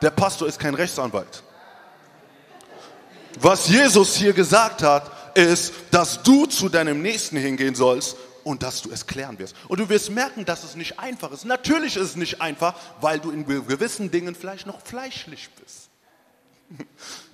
[0.00, 1.42] Der Pastor ist kein Rechtsanwalt.
[3.38, 8.82] Was Jesus hier gesagt hat, ist, dass du zu deinem Nächsten hingehen sollst und dass
[8.82, 9.54] du es klären wirst.
[9.68, 11.44] Und du wirst merken, dass es nicht einfach ist.
[11.44, 15.88] Natürlich ist es nicht einfach, weil du in gewissen Dingen vielleicht noch fleischlich bist.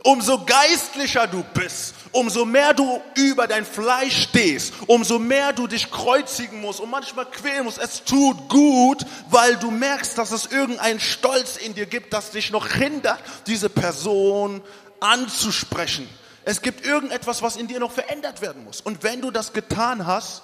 [0.03, 5.91] Umso geistlicher du bist, umso mehr du über dein Fleisch stehst, umso mehr du dich
[5.91, 7.79] kreuzigen musst und manchmal quälen musst.
[7.79, 12.51] Es tut gut, weil du merkst, dass es irgendeinen Stolz in dir gibt, das dich
[12.51, 14.63] noch hindert, diese Person
[15.01, 16.09] anzusprechen.
[16.45, 18.81] Es gibt irgendetwas, was in dir noch verändert werden muss.
[18.81, 20.43] Und wenn du das getan hast,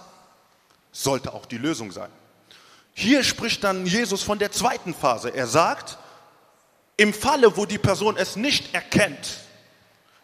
[0.93, 2.11] sollte auch die Lösung sein.
[2.93, 5.31] Hier spricht dann Jesus von der zweiten Phase.
[5.31, 5.99] Er sagt,
[6.97, 9.41] im Falle, wo die Person es nicht erkennt,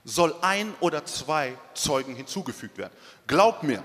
[0.05, 2.93] soll ein oder zwei Zeugen hinzugefügt werden.
[3.27, 3.83] Glaub mir,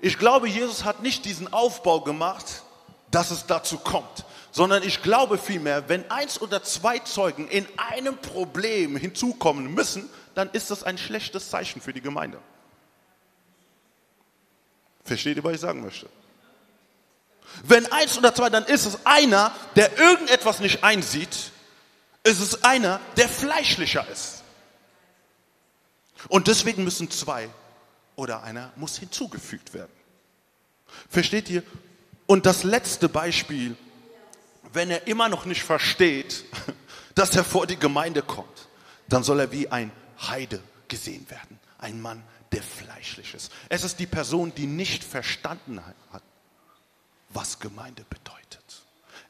[0.00, 2.62] ich glaube, Jesus hat nicht diesen Aufbau gemacht,
[3.10, 8.18] dass es dazu kommt, sondern ich glaube vielmehr, wenn eins oder zwei Zeugen in einem
[8.18, 12.40] Problem hinzukommen müssen, dann ist das ein schlechtes Zeichen für die Gemeinde.
[15.04, 16.08] Versteht ihr, was ich sagen möchte?
[17.64, 21.52] Wenn eins oder zwei, dann ist es einer, der irgendetwas nicht einsieht
[22.26, 24.42] es ist einer, der fleischlicher ist.
[26.28, 27.48] Und deswegen müssen zwei
[28.16, 29.92] oder einer muss hinzugefügt werden.
[31.08, 31.62] Versteht ihr?
[32.26, 33.76] Und das letzte Beispiel,
[34.72, 36.44] wenn er immer noch nicht versteht,
[37.14, 38.66] dass er vor die Gemeinde kommt,
[39.06, 41.58] dann soll er wie ein Heide gesehen werden.
[41.78, 43.52] Ein Mann, der fleischlich ist.
[43.68, 46.22] Es ist die Person, die nicht verstanden hat,
[47.30, 48.82] was Gemeinde bedeutet.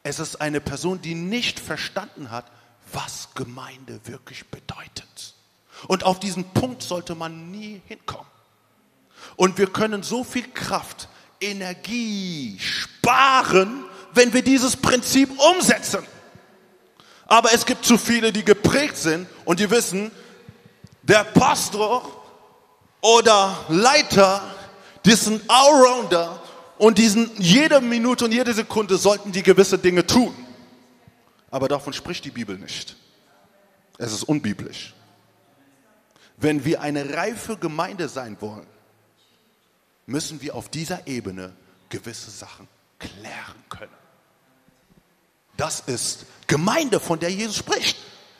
[0.03, 2.45] Es ist eine Person, die nicht verstanden hat,
[2.93, 5.33] was Gemeinde wirklich bedeutet.
[5.87, 8.25] Und auf diesen Punkt sollte man nie hinkommen.
[9.35, 11.09] Und wir können so viel Kraft,
[11.41, 13.83] Energie sparen,
[14.13, 16.03] wenn wir dieses Prinzip umsetzen.
[17.27, 20.11] Aber es gibt zu viele, die geprägt sind und die wissen,
[21.07, 22.03] der Pastor
[23.01, 24.43] oder Leiter,
[25.05, 26.41] die sind Allrounder
[26.77, 30.33] und diesen jede Minute und jede Sekunde sollten die gewisse Dinge tun.
[31.49, 32.97] Aber davon spricht die Bibel nicht.
[33.97, 34.93] Es ist unbiblisch.
[36.35, 38.67] Wenn wir eine reife Gemeinde sein wollen,
[40.05, 41.53] müssen wir auf dieser Ebene
[41.89, 42.67] gewisse Sachen
[42.99, 43.91] klären können.
[45.55, 47.97] Das ist Gemeinde, von der Jesus spricht.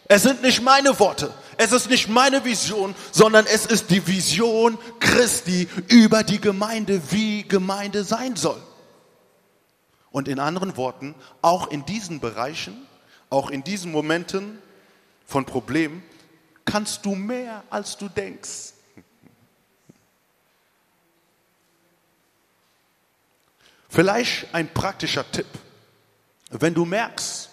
[0.07, 4.77] Es sind nicht meine Worte, es ist nicht meine Vision, sondern es ist die Vision
[4.99, 8.61] Christi über die Gemeinde, wie Gemeinde sein soll.
[10.11, 12.87] Und in anderen Worten, auch in diesen Bereichen,
[13.29, 14.59] auch in diesen Momenten
[15.25, 16.03] von Problemen,
[16.63, 18.73] kannst du mehr, als du denkst.
[23.89, 25.47] Vielleicht ein praktischer Tipp.
[26.49, 27.49] Wenn du merkst,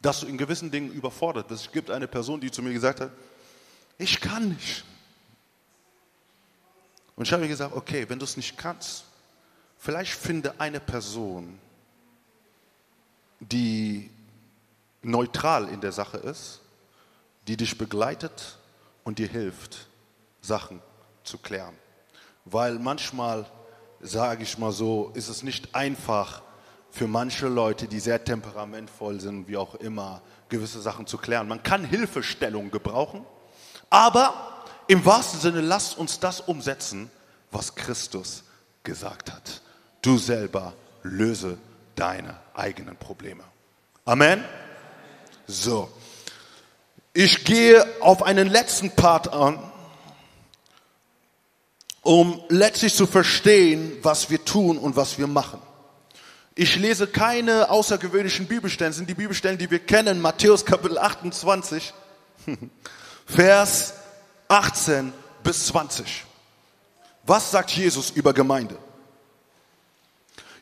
[0.00, 1.66] dass du in gewissen Dingen überfordert bist.
[1.66, 3.10] Es gibt eine Person, die zu mir gesagt hat,
[3.98, 4.84] ich kann nicht.
[7.16, 9.04] Und ich habe mir gesagt, okay, wenn du es nicht kannst,
[9.78, 11.58] vielleicht finde eine Person,
[13.40, 14.10] die
[15.02, 16.60] neutral in der Sache ist,
[17.46, 18.58] die dich begleitet
[19.04, 19.88] und dir hilft,
[20.40, 20.80] Sachen
[21.24, 21.74] zu klären.
[22.44, 23.46] Weil manchmal,
[24.00, 26.42] sage ich mal so, ist es nicht einfach
[26.90, 31.48] für manche Leute, die sehr temperamentvoll sind, wie auch immer, gewisse Sachen zu klären.
[31.48, 33.24] Man kann Hilfestellung gebrauchen,
[33.88, 37.10] aber im wahrsten Sinne lasst uns das umsetzen,
[37.52, 38.44] was Christus
[38.82, 39.62] gesagt hat.
[40.02, 41.58] Du selber löse
[41.94, 43.44] deine eigenen Probleme.
[44.04, 44.44] Amen.
[45.46, 45.90] So.
[47.12, 49.58] Ich gehe auf einen letzten Part an,
[52.02, 55.60] um letztlich zu verstehen, was wir tun und was wir machen.
[56.54, 61.94] Ich lese keine außergewöhnlichen Bibelstellen, das sind die Bibelstellen, die wir kennen, Matthäus Kapitel 28,
[63.26, 63.94] Vers
[64.48, 66.24] 18 bis 20.
[67.24, 68.76] Was sagt Jesus über Gemeinde?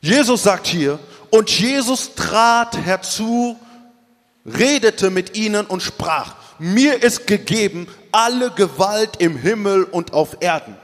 [0.01, 0.99] Jesus sagt hier,
[1.31, 3.59] und Jesus trat herzu,
[4.45, 10.77] redete mit ihnen und sprach, mir ist gegeben alle Gewalt im Himmel und auf Erden.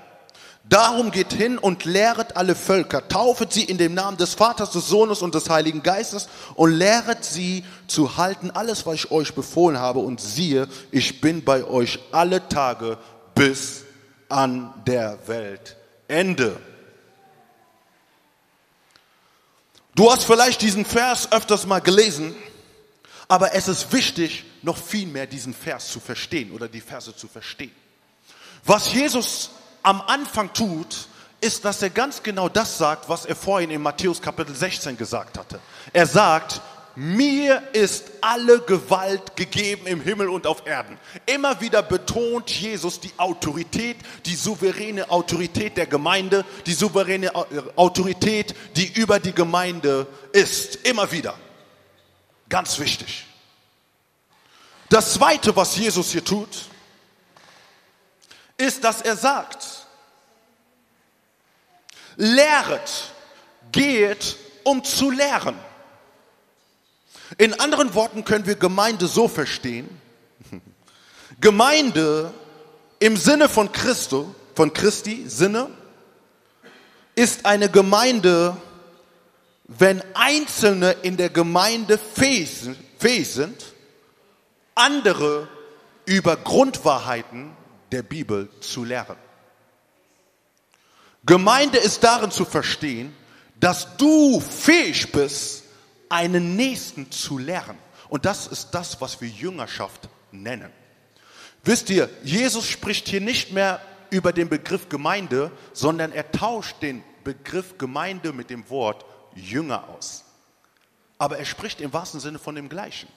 [0.67, 4.87] Darum geht hin und lehret alle Völker, taufet sie in dem Namen des Vaters, des
[4.87, 9.77] Sohnes und des Heiligen Geistes und lehret sie zu halten alles, was ich euch befohlen
[9.77, 9.99] habe.
[9.99, 12.97] Und siehe, ich bin bei euch alle Tage
[13.35, 13.83] bis
[14.27, 16.59] an der Weltende.
[19.93, 22.35] Du hast vielleicht diesen Vers öfters mal gelesen,
[23.27, 27.27] aber es ist wichtig, noch viel mehr diesen Vers zu verstehen oder die Verse zu
[27.27, 27.71] verstehen.
[28.63, 29.51] Was Jesus
[29.85, 31.07] am Anfang tut,
[31.41, 35.37] ist, dass er ganz genau das sagt, was er vorhin in Matthäus Kapitel 16 gesagt
[35.37, 35.59] hatte.
[35.93, 36.59] Er sagt,
[36.95, 40.97] mir ist alle Gewalt gegeben im Himmel und auf Erden.
[41.25, 47.31] Immer wieder betont Jesus die Autorität, die souveräne Autorität der Gemeinde, die souveräne
[47.75, 50.77] Autorität, die über die Gemeinde ist.
[50.87, 51.35] Immer wieder.
[52.47, 53.25] Ganz wichtig.
[54.89, 56.69] Das Zweite, was Jesus hier tut,
[58.57, 59.74] ist, dass er sagt,
[62.17, 63.11] lehret,
[63.71, 65.55] geht, um zu lehren.
[67.37, 69.89] In anderen Worten können wir Gemeinde so verstehen.
[71.41, 72.33] Gemeinde
[72.99, 75.69] im Sinne von Christo, von Christi Sinne,
[77.15, 78.55] ist eine Gemeinde,
[79.65, 82.49] wenn Einzelne in der Gemeinde fähig,
[83.33, 83.73] sind,
[84.75, 85.47] andere
[86.05, 87.51] über Grundwahrheiten
[87.91, 89.17] der Bibel zu lehren.
[91.25, 93.15] Gemeinde ist darin zu verstehen,
[93.59, 95.63] dass du fähig bist,
[96.09, 97.77] einen Nächsten zu lehren.
[98.09, 100.71] Und das ist das, was wir Jüngerschaft nennen.
[101.63, 107.03] Wisst ihr, Jesus spricht hier nicht mehr über den Begriff Gemeinde, sondern er tauscht den
[107.23, 109.03] Begriff Gemeinde mit dem Wort
[109.33, 110.23] Jünger aus.
[111.17, 113.09] Aber er spricht im wahrsten Sinne von dem Gleichen.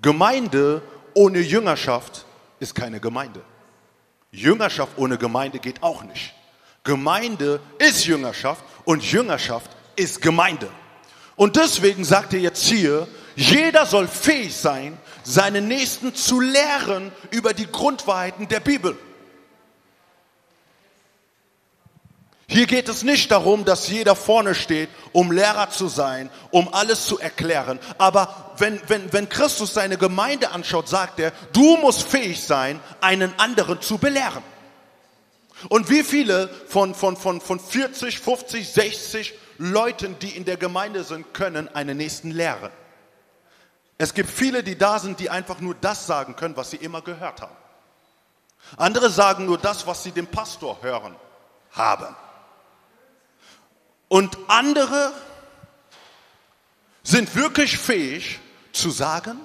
[0.00, 0.82] Gemeinde
[1.14, 2.24] ohne Jüngerschaft
[2.60, 3.42] ist keine Gemeinde.
[4.30, 6.34] Jüngerschaft ohne Gemeinde geht auch nicht.
[6.86, 10.70] Gemeinde ist Jüngerschaft und Jüngerschaft ist Gemeinde.
[11.36, 17.52] Und deswegen sagt er jetzt hier, jeder soll fähig sein, seinen Nächsten zu lehren über
[17.52, 18.96] die Grundwahrheiten der Bibel.
[22.48, 27.04] Hier geht es nicht darum, dass jeder vorne steht, um Lehrer zu sein, um alles
[27.04, 27.80] zu erklären.
[27.98, 33.36] Aber wenn, wenn, wenn Christus seine Gemeinde anschaut, sagt er, du musst fähig sein, einen
[33.38, 34.44] anderen zu belehren.
[35.68, 41.02] Und wie viele von, von, von, von 40, 50, 60 Leuten, die in der Gemeinde
[41.02, 42.70] sind, können einen nächsten lehren?
[43.98, 47.00] Es gibt viele, die da sind, die einfach nur das sagen können, was sie immer
[47.00, 47.56] gehört haben.
[48.76, 51.16] Andere sagen nur das, was sie dem Pastor hören
[51.70, 52.14] haben.
[54.08, 55.12] Und andere
[57.02, 58.40] sind wirklich fähig
[58.72, 59.40] zu sagen,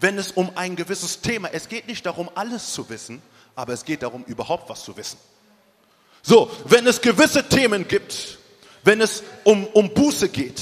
[0.00, 3.22] wenn es um ein gewisses Thema, es geht nicht darum, alles zu wissen,
[3.54, 5.18] aber es geht darum, überhaupt was zu wissen.
[6.22, 8.38] So, wenn es gewisse Themen gibt,
[8.84, 10.60] wenn es um, um Buße geht,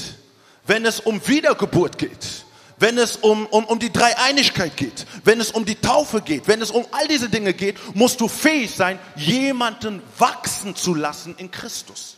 [0.65, 2.45] wenn es um Wiedergeburt geht,
[2.77, 6.61] wenn es um, um, um die Dreieinigkeit geht, wenn es um die Taufe geht, wenn
[6.63, 11.51] es um all diese Dinge geht, musst du fähig sein, jemanden wachsen zu lassen in
[11.51, 12.17] Christus.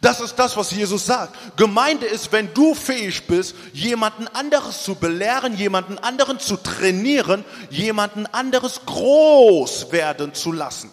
[0.00, 1.58] Das ist das, was Jesus sagt.
[1.58, 8.24] Gemeinde ist, wenn du fähig bist, jemanden anderes zu belehren, jemanden anderen zu trainieren, jemanden
[8.26, 10.90] anderes groß werden zu lassen.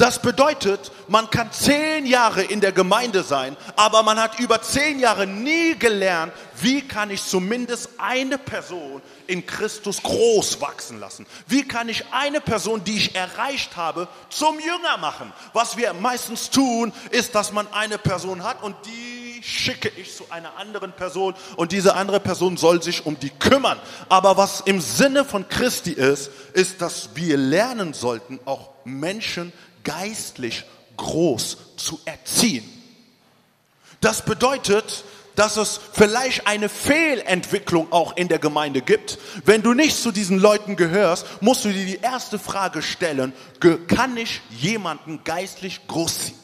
[0.00, 4.98] Das bedeutet, man kann zehn Jahre in der Gemeinde sein, aber man hat über zehn
[4.98, 6.32] Jahre nie gelernt,
[6.62, 11.26] wie kann ich zumindest eine Person in Christus groß wachsen lassen?
[11.46, 15.34] Wie kann ich eine Person, die ich erreicht habe, zum Jünger machen?
[15.52, 20.24] Was wir meistens tun, ist, dass man eine Person hat und die schicke ich zu
[20.30, 23.78] einer anderen Person und diese andere Person soll sich um die kümmern.
[24.08, 29.52] Aber was im Sinne von Christi ist, ist, dass wir lernen sollten, auch Menschen
[29.84, 30.64] geistlich
[30.96, 32.64] groß zu erziehen.
[34.00, 35.04] Das bedeutet,
[35.36, 39.18] dass es vielleicht eine Fehlentwicklung auch in der Gemeinde gibt.
[39.44, 43.32] Wenn du nicht zu diesen Leuten gehörst, musst du dir die erste Frage stellen,
[43.88, 46.38] kann ich jemanden geistlich großziehen?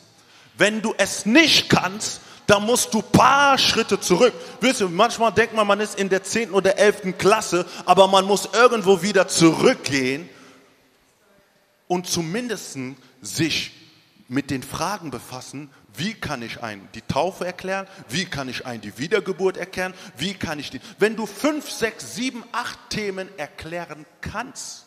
[0.57, 4.33] Wenn du es nicht kannst, dann musst du paar Schritte zurück.
[4.61, 8.25] Wisst ihr, manchmal denkt man, man ist in der zehnten oder elften Klasse, aber man
[8.25, 10.29] muss irgendwo wieder zurückgehen
[11.89, 12.79] und zumindest
[13.21, 13.73] sich
[14.29, 18.81] mit den Fragen befassen, wie kann ich einen die Taufe erklären, wie kann ich einen
[18.81, 24.05] die Wiedergeburt erklären, wie kann ich die, wenn du fünf, sechs, sieben, acht Themen erklären
[24.21, 24.85] kannst,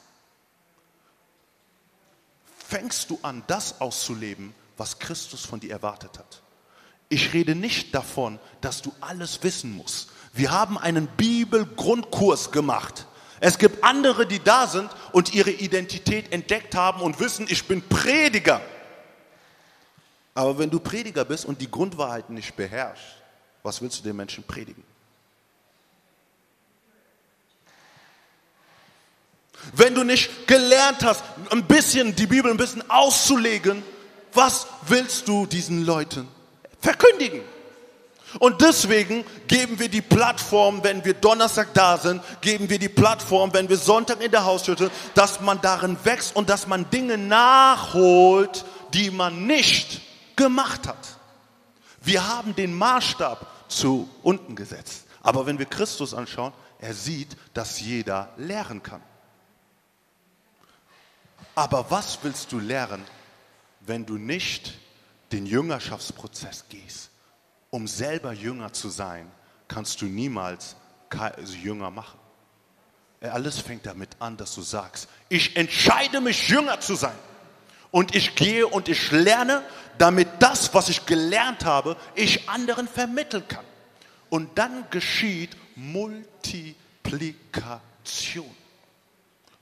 [2.68, 6.42] fängst du an, das auszuleben, was Christus von dir erwartet hat.
[7.10, 10.10] Ich rede nicht davon, dass du alles wissen musst.
[10.34, 13.08] Wir haben einen Bibelgrundkurs gemacht.
[13.40, 17.82] Es gibt andere, die da sind und ihre Identität entdeckt haben und wissen, ich bin
[17.88, 18.62] Prediger.
[20.34, 23.06] Aber wenn du Prediger bist und die Grundwahrheiten nicht beherrschst,
[23.64, 24.84] was willst du den Menschen predigen?
[29.74, 33.84] Wenn du nicht gelernt hast, ein bisschen die Bibel ein bisschen auszulegen,
[34.34, 36.28] was willst du diesen Leuten
[36.80, 37.42] verkündigen?
[38.38, 43.54] Und deswegen geben wir die Plattform, wenn wir Donnerstag da sind, geben wir die Plattform,
[43.54, 48.66] wenn wir Sonntag in der Hausschütte, dass man darin wächst und dass man Dinge nachholt,
[48.94, 50.02] die man nicht
[50.36, 51.18] gemacht hat.
[52.02, 55.06] Wir haben den Maßstab zu unten gesetzt.
[55.22, 59.02] Aber wenn wir Christus anschauen, er sieht, dass jeder lehren kann.
[61.56, 63.04] Aber was willst du lernen,
[63.82, 64.76] wenn du nicht
[65.32, 67.09] den Jüngerschaftsprozess gehst?
[67.70, 69.32] Um selber Jünger zu sein,
[69.68, 70.76] kannst du niemals
[71.62, 72.18] Jünger machen.
[73.22, 77.18] Alles fängt damit an, dass du sagst, ich entscheide mich, Jünger zu sein.
[77.92, 79.62] Und ich gehe und ich lerne,
[79.98, 83.66] damit das, was ich gelernt habe, ich anderen vermitteln kann.
[84.30, 88.56] Und dann geschieht Multiplikation.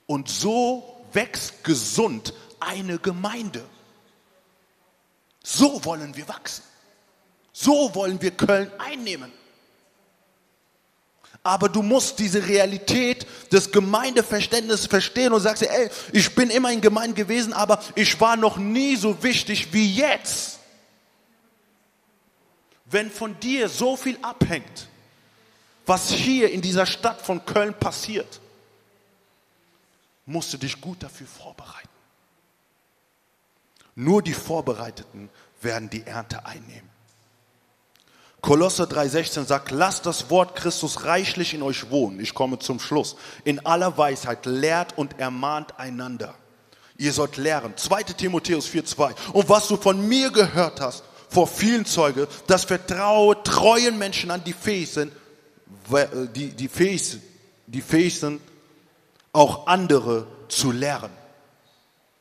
[0.06, 3.64] Und so wächst gesund eine Gemeinde.
[5.42, 6.62] So wollen wir wachsen.
[7.60, 9.32] So wollen wir Köln einnehmen.
[11.42, 16.80] Aber du musst diese Realität des Gemeindeverständnisses verstehen und sagst, ey, ich bin immer in
[16.80, 20.60] Gemeinde gewesen, aber ich war noch nie so wichtig wie jetzt.
[22.84, 24.86] Wenn von dir so viel abhängt,
[25.84, 28.40] was hier in dieser Stadt von Köln passiert,
[30.26, 31.88] musst du dich gut dafür vorbereiten.
[33.96, 35.28] Nur die Vorbereiteten
[35.60, 36.87] werden die Ernte einnehmen.
[38.40, 42.20] Kolosse 3,16 sagt, lasst das Wort Christus reichlich in euch wohnen.
[42.20, 43.16] Ich komme zum Schluss.
[43.44, 46.34] In aller Weisheit lehrt und ermahnt einander.
[46.96, 47.76] Ihr sollt lehren.
[47.76, 48.02] 2.
[48.04, 49.32] Timotheus 4,2.
[49.32, 54.42] Und was du von mir gehört hast, vor vielen Zeuge, das vertraue treuen Menschen an,
[54.44, 55.12] die fähig sind,
[56.34, 57.18] die, die, fähig,
[57.66, 58.40] die fähig sind,
[59.32, 61.10] auch andere zu lehren.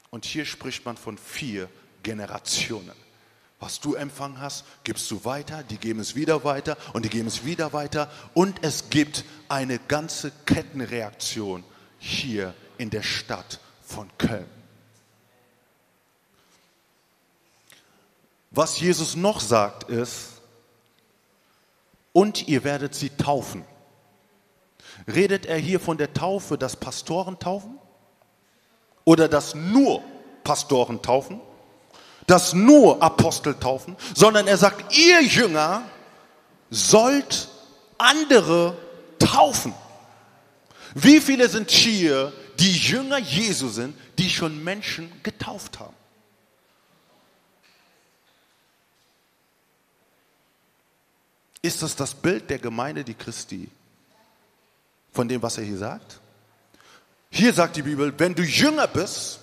[0.09, 1.70] Und hier spricht man von vier
[2.03, 3.06] Generationen.
[3.59, 7.27] Was du empfangen hast, gibst du weiter, die geben es wieder weiter und die geben
[7.27, 8.11] es wieder weiter.
[8.33, 11.63] Und es gibt eine ganze Kettenreaktion
[11.97, 14.45] hier in der Stadt von Köln.
[18.51, 20.37] Was Jesus noch sagt ist,
[22.17, 23.63] und ihr werdet sie taufen.
[25.07, 27.77] Redet er hier von der Taufe, dass Pastoren taufen?
[29.05, 30.01] Oder dass nur
[30.43, 31.39] Pastoren taufen?
[32.28, 35.84] Dass nur Apostel taufen, sondern er sagt, ihr Jünger
[36.69, 37.47] sollt
[37.97, 38.78] andere
[39.17, 39.73] taufen.
[40.93, 45.95] Wie viele sind hier, die Jünger Jesu sind, die schon Menschen getauft haben?
[51.61, 53.69] Ist das das Bild der Gemeinde, die Christi,
[55.11, 56.19] von dem, was er hier sagt?
[57.30, 59.39] Hier sagt die Bibel, wenn du jünger bist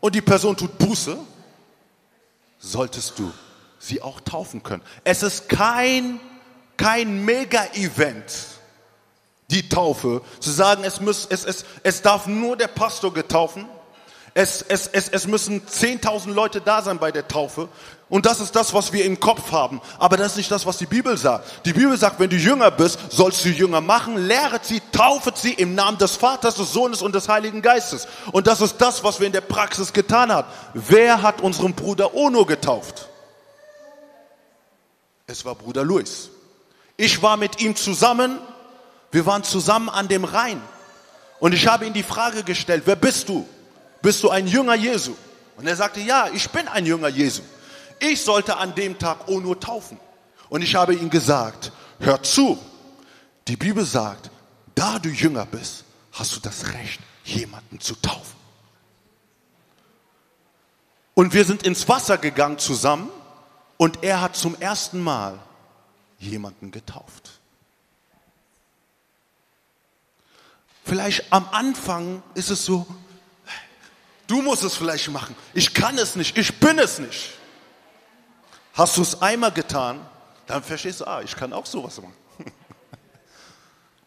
[0.00, 1.18] und die Person tut Buße,
[2.60, 3.32] solltest du
[3.78, 4.82] sie auch taufen können.
[5.02, 6.20] Es ist kein,
[6.76, 8.32] kein Mega-Event,
[9.50, 13.66] die Taufe, zu sagen, es, muss, es, es, es darf nur der Pastor getaufen
[14.34, 17.68] es, es, es, es müssen 10.000 Leute da sein bei der Taufe.
[18.08, 19.80] Und das ist das, was wir im Kopf haben.
[19.98, 21.64] Aber das ist nicht das, was die Bibel sagt.
[21.64, 25.52] Die Bibel sagt, wenn du Jünger bist, sollst du Jünger machen, lehret sie, taufet sie
[25.52, 28.06] im Namen des Vaters, des Sohnes und des Heiligen Geistes.
[28.32, 30.48] Und das ist das, was wir in der Praxis getan haben.
[30.74, 33.08] Wer hat unseren Bruder Ono getauft?
[35.26, 36.30] Es war Bruder Luis.
[36.96, 38.38] Ich war mit ihm zusammen.
[39.12, 40.60] Wir waren zusammen an dem Rhein.
[41.38, 43.48] Und ich habe ihm die Frage gestellt, wer bist du?
[44.02, 45.14] Bist du ein Jünger Jesu?
[45.56, 47.42] Und er sagte, ja, ich bin ein Jünger Jesu.
[47.98, 49.98] Ich sollte an dem Tag Ono taufen.
[50.48, 52.58] Und ich habe ihm gesagt, hör zu,
[53.46, 54.30] die Bibel sagt,
[54.74, 58.40] da du Jünger bist, hast du das Recht, jemanden zu taufen.
[61.14, 63.10] Und wir sind ins Wasser gegangen zusammen
[63.76, 65.38] und er hat zum ersten Mal
[66.18, 67.40] jemanden getauft.
[70.84, 72.86] Vielleicht am Anfang ist es so,
[74.30, 75.34] Du musst es vielleicht machen.
[75.54, 76.38] Ich kann es nicht.
[76.38, 77.30] Ich bin es nicht.
[78.74, 79.98] Hast du es einmal getan,
[80.46, 82.14] dann verstehst du, ah, ich kann auch sowas machen.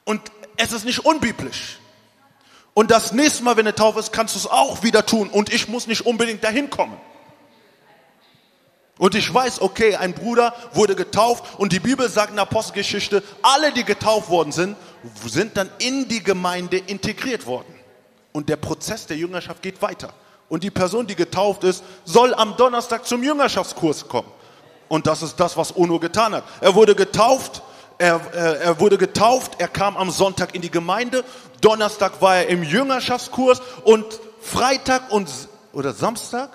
[0.05, 0.21] Und
[0.55, 1.78] es ist nicht unbiblisch.
[2.74, 5.30] Und das nächste Mal, wenn eine Taufe ist, kannst du es auch wieder tun.
[5.30, 6.97] Und ich muss nicht unbedingt dahin kommen.
[8.97, 13.24] Und ich weiß, okay, ein Bruder wurde getauft und die Bibel sagt in der Apostelgeschichte,
[13.41, 14.78] alle, die getauft worden sind,
[15.26, 17.72] sind dann in die Gemeinde integriert worden.
[18.34, 20.09] Und der Prozess der Jüngerschaft geht weiter.
[20.49, 24.29] Und die Person, die getauft ist, soll am Donnerstag zum Jüngerschaftskurs kommen.
[24.89, 26.43] Und das ist das, was Ono getan hat.
[26.59, 27.61] Er wurde getauft,
[27.97, 31.23] er, er, er wurde getauft, er kam am Sonntag in die Gemeinde,
[31.61, 34.05] Donnerstag war er im Jüngerschaftskurs und
[34.41, 35.29] Freitag und
[35.71, 36.49] oder Samstag?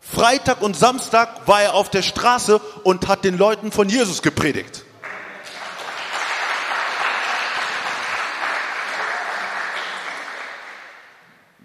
[0.00, 4.84] Freitag und Samstag war er auf der Straße und hat den Leuten von Jesus gepredigt.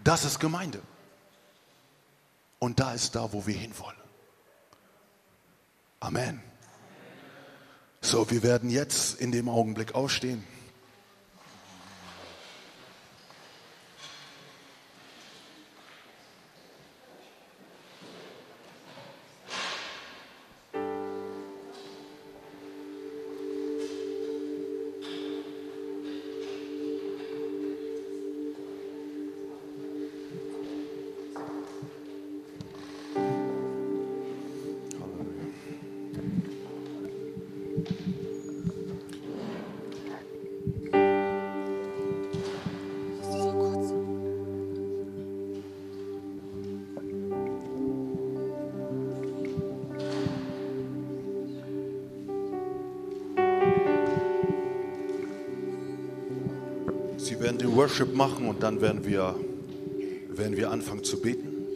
[0.04, 0.82] Das ist Gemeinde.
[2.60, 3.98] Und da ist da, wo wir hinwollen.
[6.00, 6.42] Amen.
[8.02, 10.44] So, wir werden jetzt in dem Augenblick ausstehen.
[57.94, 59.36] Worship machen und dann werden wir,
[60.30, 61.68] werden wir anfangen zu beten.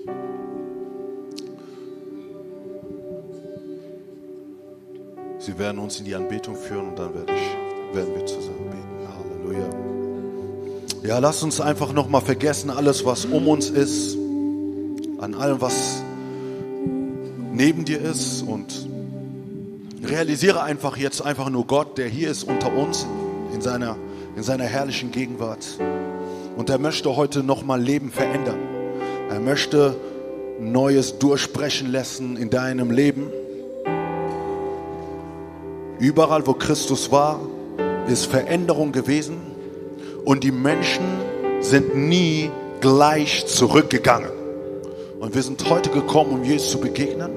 [5.37, 9.53] Sie werden uns in die Anbetung führen und dann werde ich, werden wir zusammen beten.
[9.53, 9.69] Halleluja.
[11.03, 14.17] Ja, lasst uns einfach nochmal vergessen, alles, was um uns ist,
[15.19, 16.01] an allem, was
[17.53, 18.87] neben dir ist und
[20.03, 23.05] realisiere einfach jetzt einfach nur Gott, der hier ist unter uns
[23.53, 23.97] in seiner
[24.37, 25.65] in seiner herrlichen Gegenwart.
[26.55, 28.59] Und er möchte heute nochmal Leben verändern.
[29.31, 29.95] Er möchte
[30.59, 33.31] Neues durchsprechen lassen in deinem Leben.
[35.99, 37.39] Überall, wo Christus war,
[38.07, 39.37] ist Veränderung gewesen
[40.23, 41.03] und die Menschen
[41.59, 44.29] sind nie gleich zurückgegangen.
[45.19, 47.31] Und wir sind heute gekommen, um Jesus zu begegnen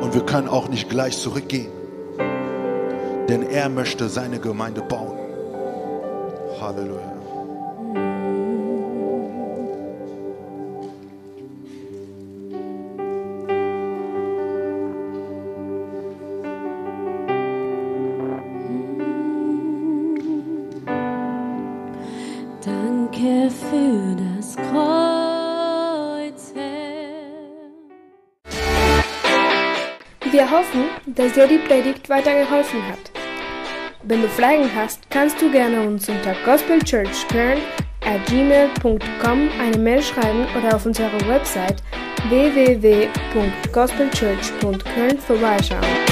[0.00, 1.72] und wir können auch nicht gleich zurückgehen,
[3.28, 5.11] denn er möchte seine Gemeinde bauen.
[6.74, 7.12] Halleluja.
[22.64, 26.52] Danke für das Kreuz.
[26.54, 27.72] Herr.
[30.30, 33.21] Wir hoffen, dass dir die Predigt weitergeholfen hat.
[34.12, 36.34] Wenn du Fragen hast, kannst du gerne uns unter
[38.26, 41.82] gmail.com eine Mail schreiben oder auf unserer Website
[42.28, 46.11] www.gospelchurch.köln vorbeischauen.